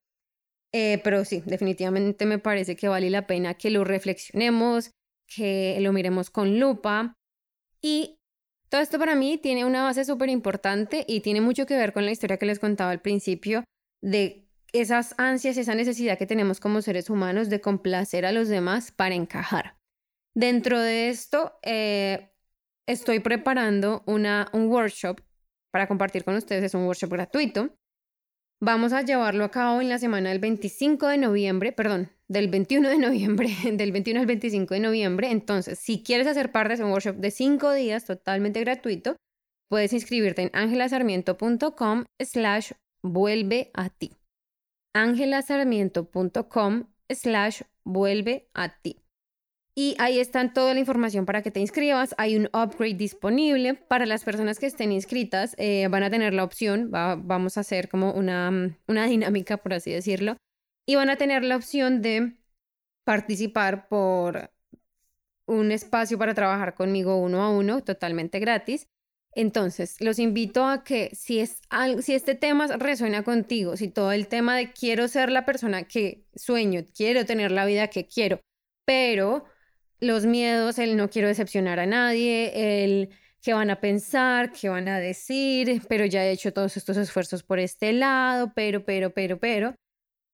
Eh, 0.72 1.02
pero 1.04 1.26
sí, 1.26 1.42
definitivamente 1.46 2.26
me 2.26 2.40
parece 2.40 2.76
que 2.76 2.88
vale 2.88 3.10
la 3.10 3.28
pena 3.28 3.56
que 3.56 3.70
lo 3.70 3.84
reflexionemos, 3.84 4.92
que 5.28 5.78
lo 5.82 5.94
miremos 5.94 6.30
con 6.30 6.60
lupa. 6.60 7.14
Y 7.82 8.20
todo 8.70 8.82
esto 8.82 9.00
para 9.00 9.16
mí 9.16 9.38
tiene 9.38 9.66
una 9.66 9.84
base 9.84 10.06
súper 10.06 10.30
importante 10.30 11.06
y 11.08 11.22
tiene 11.22 11.42
mucho 11.42 11.66
que 11.66 11.78
ver 11.78 11.94
con 11.94 12.06
la 12.06 12.12
historia 12.12 12.38
que 12.38 12.46
les 12.46 12.60
contaba 12.60 12.92
al 12.92 13.02
principio 13.02 13.64
de 14.02 14.48
esas 14.74 15.16
ansias, 15.18 15.58
esa 15.58 15.74
necesidad 15.74 16.18
que 16.18 16.28
tenemos 16.28 16.60
como 16.60 16.82
seres 16.82 17.10
humanos 17.10 17.50
de 17.50 17.62
complacer 17.62 18.26
a 18.26 18.32
los 18.32 18.48
demás 18.48 18.92
para 18.92 19.16
encajar. 19.16 19.79
Dentro 20.36 20.80
de 20.80 21.10
esto, 21.10 21.60
eh, 21.64 22.32
estoy 22.88 23.20
preparando 23.20 24.04
un 24.06 24.26
workshop 24.68 25.22
para 25.72 25.88
compartir 25.88 26.24
con 26.24 26.36
ustedes, 26.36 26.64
es 26.64 26.74
un 26.74 26.86
workshop 26.86 27.12
gratuito. 27.12 27.76
Vamos 28.62 28.92
a 28.92 29.02
llevarlo 29.02 29.46
a 29.46 29.52
cabo 29.52 29.82
en 29.82 29.90
la 29.90 30.00
semana 30.00 30.30
del 30.30 30.40
25 30.40 31.08
de 31.08 31.18
noviembre, 31.18 31.72
perdón, 31.72 32.12
del 32.28 32.50
21 32.50 32.90
de 32.90 32.98
noviembre, 32.98 33.50
del 33.72 33.92
21 33.92 34.20
al 34.20 34.26
25 34.26 34.74
de 34.74 34.80
noviembre. 34.80 35.32
Entonces, 35.32 35.80
si 35.80 36.04
quieres 36.04 36.28
hacer 36.28 36.52
parte 36.52 36.76
de 36.76 36.84
un 36.84 36.92
workshop 36.92 37.16
de 37.16 37.32
cinco 37.32 37.72
días 37.72 38.06
totalmente 38.06 38.60
gratuito, 38.60 39.16
puedes 39.70 39.94
inscribirte 39.94 40.44
en 40.44 40.52
angelasarmiento.com 40.54 42.06
slash 42.20 42.72
vuelve 43.02 43.72
a 43.74 43.90
ti 43.90 44.12
angelasarmiento.com 44.94 46.86
slash 47.10 47.62
vuelve 47.84 48.50
a 48.54 48.70
ti. 48.82 49.02
Y 49.82 49.96
ahí 49.98 50.20
está 50.20 50.46
toda 50.52 50.74
la 50.74 50.82
información 50.82 51.26
para 51.26 51.42
que 51.42 51.52
te 51.52 51.62
inscribas. 51.62 52.14
Hay 52.18 52.36
un 52.36 52.48
upgrade 52.48 52.96
disponible 52.96 53.76
para 53.76 54.06
las 54.06 54.26
personas 54.26 54.60
que 54.60 54.66
estén 54.66 54.92
inscritas. 54.92 55.56
Eh, 55.58 55.88
van 55.90 56.04
a 56.04 56.10
tener 56.10 56.34
la 56.34 56.44
opción, 56.44 56.92
vamos 56.92 57.56
a 57.56 57.62
hacer 57.62 57.88
como 57.88 58.12
una, 58.12 58.78
una 58.90 59.06
dinámica, 59.06 59.56
por 59.56 59.74
así 59.74 59.90
decirlo. 59.90 60.36
Y 60.86 60.96
van 60.96 61.10
a 61.10 61.16
tener 61.16 61.46
la 61.46 61.56
opción 61.56 62.02
de 62.02 62.36
participar 63.06 63.88
por 63.88 64.52
un 65.46 65.72
espacio 65.72 66.18
para 66.18 66.34
trabajar 66.34 66.76
conmigo 66.76 67.16
uno 67.16 67.42
a 67.42 67.50
uno, 67.50 67.82
totalmente 67.82 68.40
gratis. 68.40 68.86
Entonces, 69.32 69.96
los 70.02 70.20
invito 70.20 70.66
a 70.66 70.84
que 70.84 71.10
si, 71.16 71.40
es 71.40 71.62
si 72.02 72.16
este 72.16 72.36
tema 72.36 72.68
resuena 72.68 73.24
contigo, 73.24 73.78
si 73.78 73.88
todo 73.88 74.12
el 74.12 74.28
tema 74.28 74.58
de 74.58 74.74
quiero 74.74 75.08
ser 75.08 75.32
la 75.32 75.46
persona 75.46 75.84
que 75.84 76.26
sueño, 76.36 76.84
quiero 76.94 77.26
tener 77.26 77.52
la 77.52 77.64
vida 77.64 77.88
que 77.88 78.08
quiero, 78.08 78.42
pero 78.84 79.46
los 80.00 80.26
miedos, 80.26 80.80
el 80.80 80.98
no 80.98 81.10
quiero 81.10 81.28
decepcionar 81.28 81.80
a 81.80 81.86
nadie, 81.86 82.84
el 82.84 83.10
que 83.42 83.54
van 83.54 83.70
a 83.70 83.80
pensar, 83.80 84.52
qué 84.52 84.70
van 84.70 84.88
a 84.88 85.00
decir, 85.00 85.82
pero 85.88 86.06
ya 86.06 86.26
he 86.26 86.32
hecho 86.32 86.54
todos 86.54 86.78
estos 86.78 86.98
esfuerzos 86.98 87.44
por 87.44 87.60
este 87.60 87.94
lado, 87.94 88.52
pero, 88.54 88.84
pero, 88.84 89.12
pero, 89.12 89.40
pero. 89.40 89.76